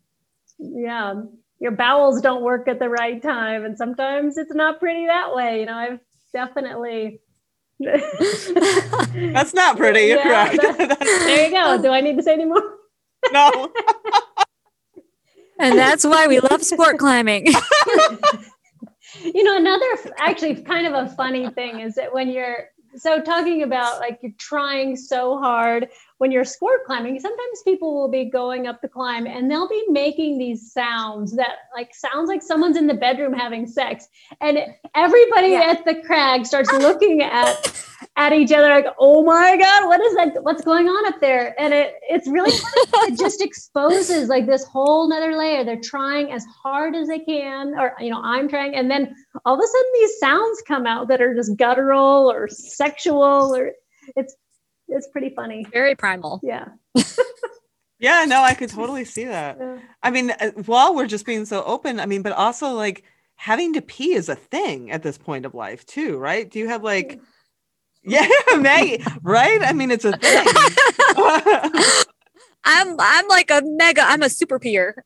[0.58, 1.14] yeah,
[1.60, 5.60] your bowels don't work at the right time, and sometimes it's not pretty that way.
[5.60, 6.00] You know, I've
[6.32, 7.20] definitely.
[7.80, 10.00] That's not pretty.
[10.06, 10.78] You're Yeah, correct.
[10.78, 11.80] that- there you go.
[11.80, 12.62] Do I need to say any more?
[13.32, 13.72] no.
[15.60, 17.46] and that's why we love sport climbing.
[19.22, 19.86] you know another
[20.18, 24.32] actually kind of a funny thing is that when you're so talking about like you're
[24.38, 25.88] trying so hard
[26.18, 29.84] when you're sport climbing sometimes people will be going up the climb and they'll be
[29.88, 34.08] making these sounds that like sounds like someone's in the bedroom having sex
[34.40, 34.58] and
[34.94, 35.70] everybody Yeah.
[35.70, 37.84] at the crag starts looking at
[38.16, 41.60] at each other like oh my god what is that what's going on up there
[41.60, 42.50] and it it's really
[42.90, 43.12] funny.
[43.12, 47.74] it just exposes like this whole nother layer they're trying as hard as they can
[47.78, 49.14] or you know i'm trying and then
[49.44, 53.72] all of a sudden these sounds come out that are just guttural or sexual or
[54.16, 54.34] it's
[54.88, 56.40] it's pretty funny Very primal.
[56.42, 56.68] yeah
[58.00, 59.56] Yeah, no, I could totally see that.
[59.58, 59.78] Yeah.
[60.02, 63.02] I mean, uh, while we're just being so open, I mean, but also like
[63.34, 66.48] having to pee is a thing at this point of life too, right?
[66.48, 67.20] Do you have like,
[68.04, 69.60] yeah, Maggie, right?
[69.62, 70.46] I mean, it's a thing.
[72.64, 74.02] I'm I'm like a mega.
[74.02, 75.04] I'm a super peer,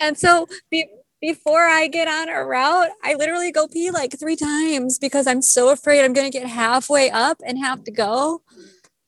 [0.00, 0.86] and so be,
[1.20, 5.40] before I get on a route, I literally go pee like three times because I'm
[5.40, 8.42] so afraid I'm going to get halfway up and have to go.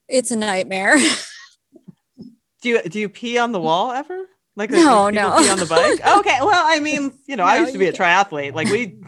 [0.09, 0.97] It's a nightmare.
[2.63, 4.27] do you do you pee on the wall ever?
[4.55, 5.37] Like No, no.
[5.39, 6.01] pee on the bike.
[6.19, 8.55] Okay, well, I mean, you know, I used to be a triathlete.
[8.55, 8.99] Like we,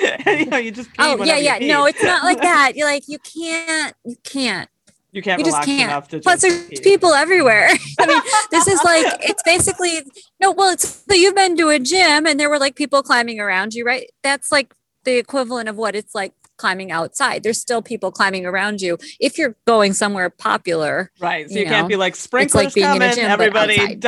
[0.26, 1.58] you know, you just pee oh yeah, yeah.
[1.58, 2.72] No, it's not like that.
[2.74, 3.94] You're like you can't.
[4.04, 4.68] You can't.
[5.12, 5.90] you can't you just can't.
[5.90, 7.70] enough to Plus, there's people everywhere.
[8.00, 8.20] I mean,
[8.50, 10.02] this is like it's basically
[10.40, 10.52] no.
[10.52, 13.74] Well, it's so you've been to a gym and there were like people climbing around
[13.74, 14.10] you, right?
[14.22, 14.74] That's like
[15.04, 17.42] the equivalent of what it's like climbing outside.
[17.42, 18.98] There's still people climbing around you.
[19.18, 21.48] If you're going somewhere popular, Right.
[21.48, 23.98] So you you, can't be like sprinklers a coming, gym, everybody.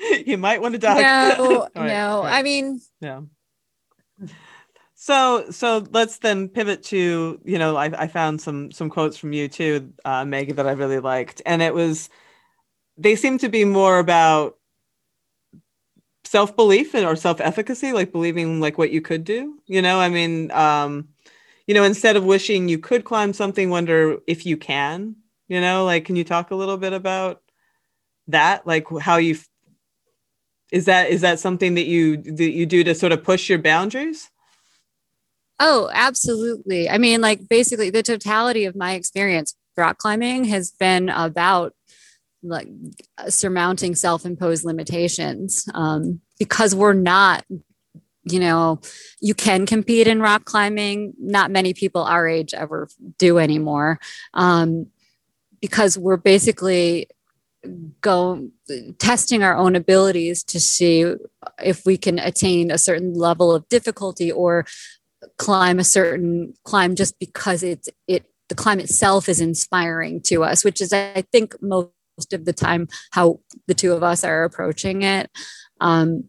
[0.26, 1.00] you might want to die.
[1.38, 2.22] no, Right, no.
[2.22, 2.38] right.
[2.38, 3.22] I mean, yeah.
[4.94, 9.32] So so let's then pivot to you know I, I found some some quotes from
[9.32, 12.10] you too, uh, Maggie, that I really liked, and it was
[12.96, 14.57] they seem to be more about
[16.28, 19.58] self belief or self efficacy, like believing like what you could do.
[19.66, 21.08] You know, I mean, um,
[21.66, 25.16] you know, instead of wishing you could climb something, wonder if you can.
[25.48, 27.42] You know, like can you talk a little bit about
[28.28, 29.36] that, like how you
[30.70, 33.58] is that is that something that you that you do to sort of push your
[33.58, 34.30] boundaries?
[35.60, 36.88] oh, absolutely.
[36.88, 41.72] I mean, like basically, the totality of my experience rock climbing has been about
[42.42, 42.68] like
[43.28, 47.44] surmounting self-imposed limitations um, because we're not
[48.24, 48.80] you know
[49.20, 51.14] you can compete in rock climbing.
[51.18, 53.98] Not many people our age ever do anymore.
[54.34, 54.86] Um,
[55.60, 57.08] because we're basically
[58.00, 58.48] go
[58.98, 61.14] testing our own abilities to see
[61.62, 64.64] if we can attain a certain level of difficulty or
[65.38, 70.64] climb a certain climb just because it's it the climb itself is inspiring to us
[70.64, 71.90] which is i think most
[72.32, 75.30] of the time how the two of us are approaching it
[75.80, 76.24] um,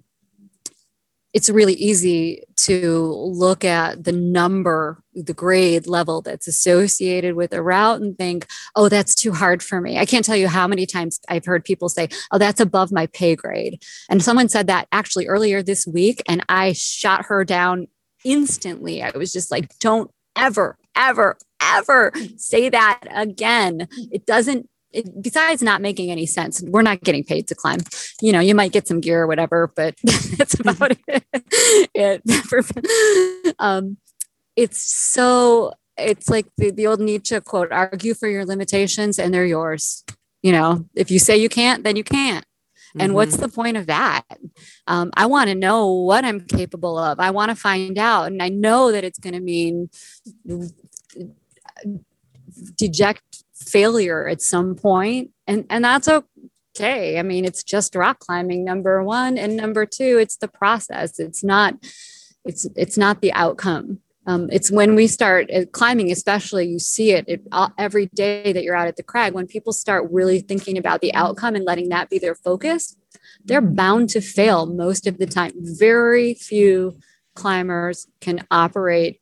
[1.33, 7.61] it's really easy to look at the number, the grade level that's associated with a
[7.61, 9.99] route and think, oh, that's too hard for me.
[9.99, 13.05] I can't tell you how many times I've heard people say, oh, that's above my
[13.07, 13.83] pay grade.
[14.09, 17.87] And someone said that actually earlier this week, and I shot her down
[18.25, 19.03] instantly.
[19.03, 23.87] I was just like, don't ever, ever, ever say that again.
[24.11, 27.79] It doesn't it, besides not making any sense, we're not getting paid to climb.
[28.21, 31.23] You know, you might get some gear or whatever, but that's about it.
[31.93, 33.97] it um,
[34.55, 39.45] it's so, it's like the, the old Nietzsche quote argue for your limitations and they're
[39.45, 40.03] yours.
[40.41, 42.45] You know, if you say you can't, then you can't.
[42.93, 43.13] And mm-hmm.
[43.13, 44.23] what's the point of that?
[44.87, 47.19] Um, I want to know what I'm capable of.
[47.19, 48.27] I want to find out.
[48.27, 49.89] And I know that it's going to mean
[52.75, 55.31] deject failure at some point.
[55.47, 57.19] And and that's okay.
[57.19, 59.37] I mean it's just rock climbing number one.
[59.37, 61.19] And number two it's the process.
[61.19, 61.75] It's not
[62.45, 63.99] it's it's not the outcome.
[64.25, 68.53] Um, it's when we start uh, climbing especially you see it, it uh, every day
[68.53, 71.65] that you're out at the crag when people start really thinking about the outcome and
[71.65, 72.95] letting that be their focus
[73.43, 75.51] they're bound to fail most of the time.
[75.55, 76.99] Very few
[77.35, 79.21] climbers can operate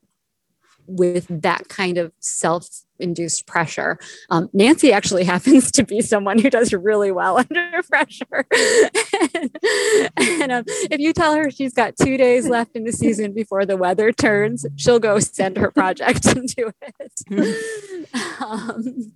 [0.88, 2.68] with that kind of self
[3.00, 4.00] induced pressure.
[4.30, 8.45] Um, Nancy actually happens to be someone who does really well under pressure.
[9.36, 9.58] and,
[10.18, 13.66] and um, if you tell her she's got two days left in the season before
[13.66, 17.24] the weather turns, she'll go send her project and do it.
[18.41, 19.12] um,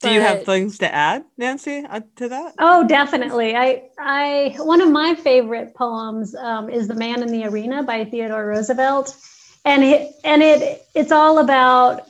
[0.00, 2.54] do you have things to add, Nancy, uh, to that?
[2.58, 3.56] Oh, definitely.
[3.56, 8.04] I, I, one of my favorite poems um, is "The Man in the Arena" by
[8.04, 9.16] Theodore Roosevelt,
[9.64, 12.06] and it, and it, it's all about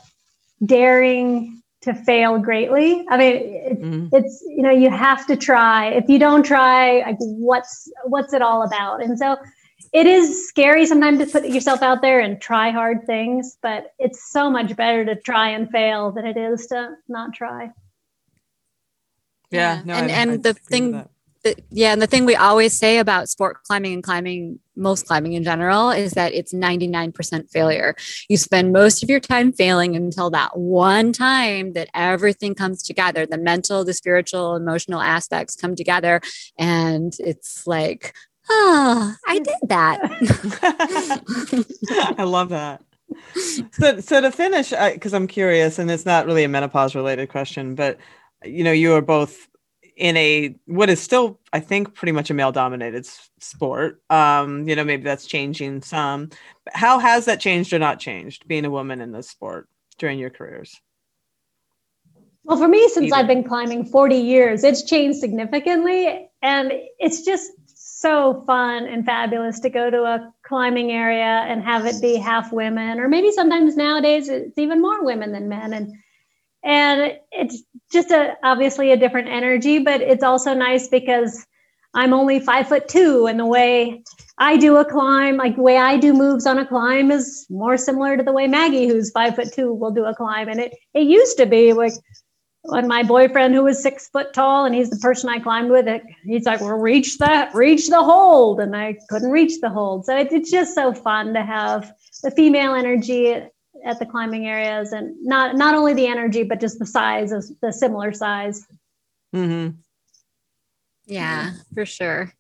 [0.65, 3.05] daring to fail greatly.
[3.09, 4.15] I mean, it, mm-hmm.
[4.15, 5.89] it's you know you have to try.
[5.89, 9.03] If you don't try, like what's what's it all about?
[9.03, 9.37] And so
[9.93, 14.31] it is scary sometimes to put yourself out there and try hard things, but it's
[14.31, 17.71] so much better to try and fail than it is to not try.
[19.51, 21.09] Yeah, no, and I, and I the thing
[21.71, 25.45] yeah, and the thing we always say about sport climbing and climbing, most climbing in
[25.45, 27.95] general, is that it's 99% failure.
[28.29, 33.27] You spend most of your time failing until that one time that everything comes together
[33.27, 36.21] the mental, the spiritual, emotional aspects come together.
[36.59, 38.15] And it's like,
[38.51, 39.45] oh, I mm.
[39.45, 39.99] did that.
[42.19, 42.83] I love that.
[43.73, 47.75] So, so to finish, because I'm curious, and it's not really a menopause related question,
[47.75, 47.99] but
[48.45, 49.48] you know, you are both
[49.99, 53.07] in a what is still i think pretty much a male dominated
[53.41, 54.01] sport.
[54.11, 56.31] Um you know maybe that's changing some.
[56.65, 59.69] But how has that changed or not changed being a woman in this sport
[59.99, 60.81] during your careers?
[62.45, 63.21] Well for me since Either.
[63.21, 66.31] i've been climbing 40 years it's changed significantly.
[66.41, 71.85] And it's just so fun and fabulous to go to a climbing area and have
[71.85, 73.01] it be half women.
[73.01, 75.73] Or maybe sometimes nowadays it's even more women than men.
[75.73, 75.93] And
[76.69, 81.47] and it's just a obviously a different energy but it's also nice because
[81.95, 84.03] i'm only five foot two and the way
[84.39, 87.79] i do a climb like the way i do moves on a climb is more
[87.79, 90.49] similar to the way maggie who's five foot two will do a climb.
[90.49, 91.95] And it it used to be like
[92.63, 95.89] when my boyfriend who was six foot tall and he's the person i climbed with
[95.89, 98.61] it he's like well reach that reach the hold.
[98.61, 100.05] And i couldn't reach the hold.
[100.05, 101.91] So it, it's just so fun to have
[102.23, 103.41] the female energy
[103.85, 107.45] at the climbing areas and not not only the energy but just the size of
[107.61, 108.67] the similar size
[109.35, 109.77] mm-hmm.
[111.07, 112.33] yeah for sure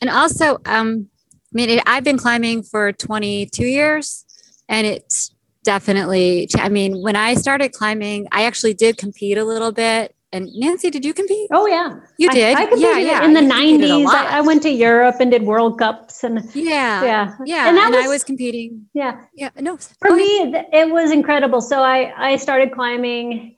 [0.00, 4.24] and also um i mean it, i've been climbing for 22 years
[4.68, 5.34] and it's
[5.64, 10.48] definitely i mean when i started climbing i actually did compete a little bit and
[10.54, 11.48] Nancy, did you compete?
[11.52, 12.56] Oh yeah, you did.
[12.56, 13.24] I, I competed yeah, yeah.
[13.24, 14.08] in the nineties.
[14.08, 17.68] I, I, went to Europe and did World Cups and yeah, yeah, yeah.
[17.68, 18.86] And, and was, I was competing.
[18.94, 19.50] Yeah, yeah.
[19.60, 21.60] No, for me it was incredible.
[21.60, 23.56] So I I started climbing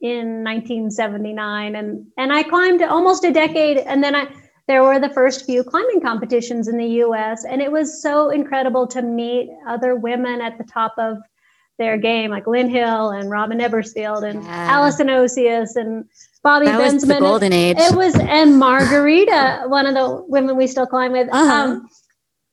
[0.00, 4.28] in 1979 and and I climbed almost a decade and then I
[4.66, 8.86] there were the first few climbing competitions in the US and it was so incredible
[8.88, 11.18] to meet other women at the top of
[11.78, 14.72] their game, like Lynn Hill and Robyn Erbesfield and Yeah.
[14.72, 16.04] Alison Osius and
[16.44, 17.76] Bobbi That was the golden age.
[17.78, 21.28] It was and Margarita, one of the women we still climb with.
[21.30, 21.52] Uh-huh.
[21.52, 21.88] Um,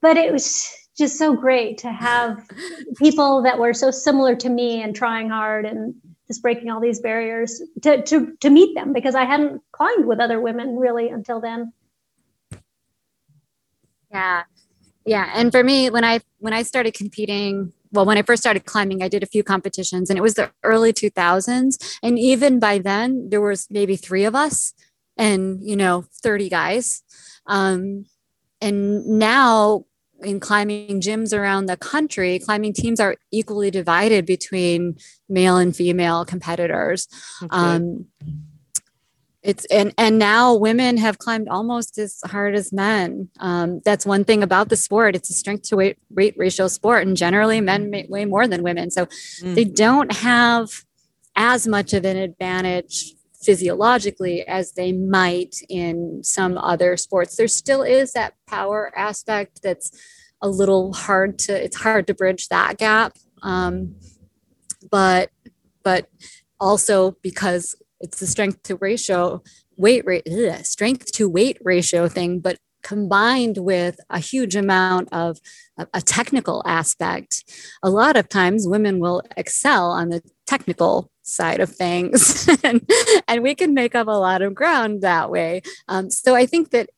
[0.01, 0.67] but it was
[0.97, 2.45] just so great to have
[2.97, 5.95] people that were so similar to me and trying hard and
[6.27, 10.19] just breaking all these barriers to to to meet them because I hadn't climbed with
[10.19, 11.73] other women really until then.
[14.11, 14.43] Yeah.
[15.05, 15.29] Yeah.
[15.33, 19.03] And for me, when I when I started competing, well, when I first started climbing,
[19.03, 21.99] I did a few competitions and it was the early 2000s.
[22.01, 24.73] And even by then, there was maybe three of us
[25.15, 27.03] and, you know, 30 guys.
[27.45, 28.05] Um,
[28.59, 29.85] and now
[30.23, 34.97] in climbing gyms around the country, climbing teams are equally divided between
[35.29, 37.07] male and female competitors.
[37.43, 37.55] Okay.
[37.55, 38.07] Um,
[39.43, 43.29] it's and and now women have climbed almost as hard as men.
[43.39, 45.15] Um, that's one thing about the sport.
[45.15, 48.89] It's a strength to weight weight ratio sport, and generally men weigh more than women,
[48.89, 49.05] so
[49.41, 49.55] Mm.
[49.55, 50.85] they don't have
[51.35, 57.35] as much of an advantage physiologically as they might in some other sports.
[57.35, 59.91] There still is that power aspect that's
[60.41, 61.63] a little hard to.
[61.63, 63.95] It's hard to bridge that gap, um,
[64.89, 65.29] but
[65.83, 66.07] but
[66.59, 69.41] also because it's the strength to ratio
[69.77, 70.27] weight rate
[70.63, 75.39] strength to weight ratio thing but combined with a huge amount of
[75.77, 77.45] a, technical aspect.
[77.81, 82.87] A lot of times women will excel on the technical side of things and,
[83.27, 85.61] and we can make up a lot of ground that way.
[85.87, 86.89] Um, so i think that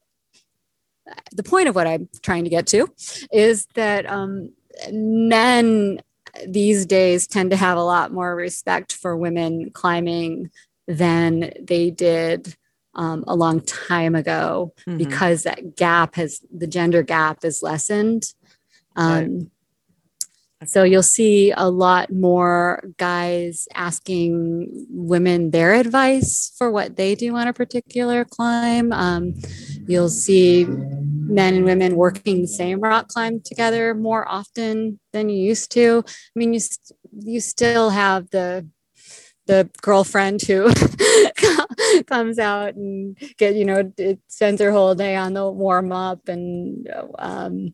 [1.32, 2.91] the point of what i'm trying to get to
[3.32, 4.52] is that um,
[4.91, 6.02] men
[6.48, 10.49] these days tend to have a lot more respect for women climbing
[10.88, 12.56] than they did
[12.94, 14.98] um, a long time ago Mhm.
[14.98, 18.34] because that gap has the gender gap is lessened.
[18.95, 19.52] Um,
[20.66, 27.36] So you'll see a lot more guys asking women their advice for what they do
[27.36, 28.91] on a particular climb.
[28.91, 29.34] Um,
[29.86, 35.38] you'll see men and women working the same rock climb together more often than you
[35.38, 36.03] used to.
[36.07, 38.66] I mean, you st- you still have the
[39.48, 40.72] the girlfriend who
[42.08, 46.28] comes out and get you know it spends her whole day on the warm up
[46.28, 46.90] and
[47.20, 47.74] um,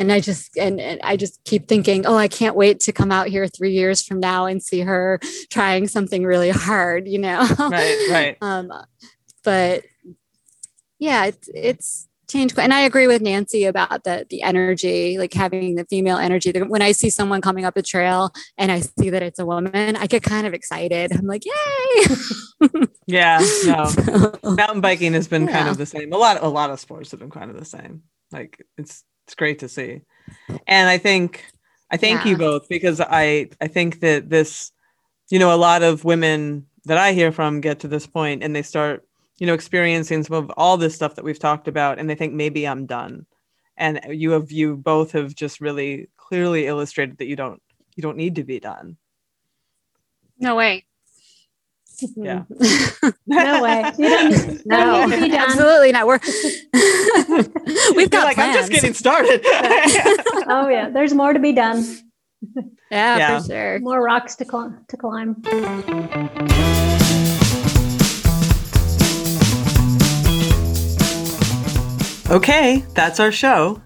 [0.00, 3.12] and I just and, and I just keep thinking, oh, I can't wait to come
[3.12, 5.20] out here three years from now and see her
[5.50, 7.46] trying something really hard, you know.
[7.58, 8.36] right, right.
[8.40, 8.72] um,
[9.44, 9.84] but
[10.98, 12.54] yeah, it's it's changed.
[12.54, 16.52] quite- And I agree with Nancy about the the energy, like having the female energy.
[16.52, 19.96] When I see someone coming up a trail and I see that it's a woman,
[19.96, 21.12] I get kind of excited.
[21.12, 22.16] I'm like, yay!
[23.06, 23.86] Yeah, no.
[23.86, 26.12] So- Mountain biking has been kind of the same.
[26.12, 28.02] A lot, a lot of sports have been kind of the same.
[28.30, 30.02] Like it's it's great to see,
[30.66, 31.44] and I think
[31.90, 34.70] I thank you both because I I think that this,
[35.30, 38.54] you know, a lot of women that I hear from get to this point and
[38.54, 39.04] they start
[39.40, 42.32] you know experiencing some of all this stuff that we've talked about, and they think
[42.34, 43.26] maybe I'm done,
[43.76, 47.60] and you have you both have just really clearly illustrated that you don't
[47.96, 48.96] you don't need to be done.
[50.38, 50.84] no way.
[52.16, 52.44] Yeah.
[53.26, 53.84] No way.
[53.98, 54.76] You don't, No,
[55.06, 55.50] don't need to be done.
[55.50, 56.06] absolutely not.
[56.06, 56.18] We're
[57.96, 58.56] we've got like plans.
[58.56, 59.42] I'm just getting started.
[59.44, 61.84] Oh yeah, there's more to be done.
[62.90, 63.38] yeah, Yeah.
[63.40, 63.78] for sure.
[63.80, 64.84] More rocks to climb.
[64.88, 65.36] To climb.
[72.30, 73.82] Okay, that's our show.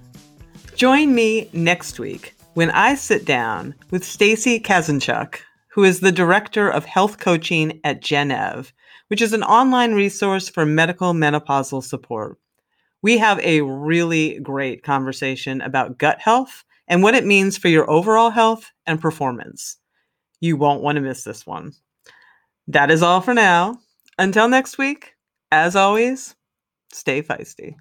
[0.74, 5.36] Join me next week when I sit down with Stacy Kazanchuk,
[5.68, 8.70] who is the director of health coaching at Gennev,
[9.08, 12.38] which is an online resource for medical menopausal support.
[13.00, 17.90] We have a really great conversation about gut health and what it means for your
[17.90, 19.78] overall health and performance.
[20.40, 21.72] You won't want to miss this one.
[22.68, 23.78] That is all for now.
[24.18, 25.14] Until next week,
[25.50, 26.34] as always,
[26.92, 27.76] stay feisty.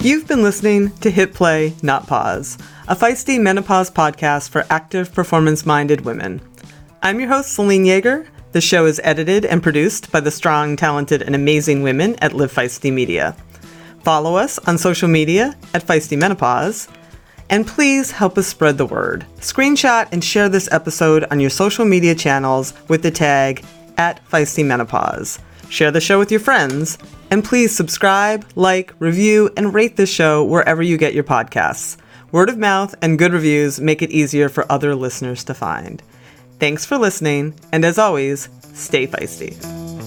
[0.00, 5.66] You've been listening to Hit Play, Not Pause, a feisty menopause podcast for active, performance
[5.66, 6.40] minded women.
[7.02, 8.26] I'm your host, Selene Yeager.
[8.52, 12.52] The show is edited and produced by the strong, talented, and amazing women at Live
[12.52, 13.36] Feisty Media.
[14.04, 16.88] Follow us on social media at Feisty Menopause.
[17.50, 19.26] And please help us spread the word.
[19.40, 23.64] Screenshot and share this episode on your social media channels with the tag
[23.96, 25.38] at Feisty Menopause.
[25.70, 26.98] Share the show with your friends.
[27.30, 31.98] And please subscribe, like, review, and rate this show wherever you get your podcasts.
[32.32, 36.02] Word of mouth and good reviews make it easier for other listeners to find.
[36.58, 39.97] Thanks for listening, and as always, stay feisty.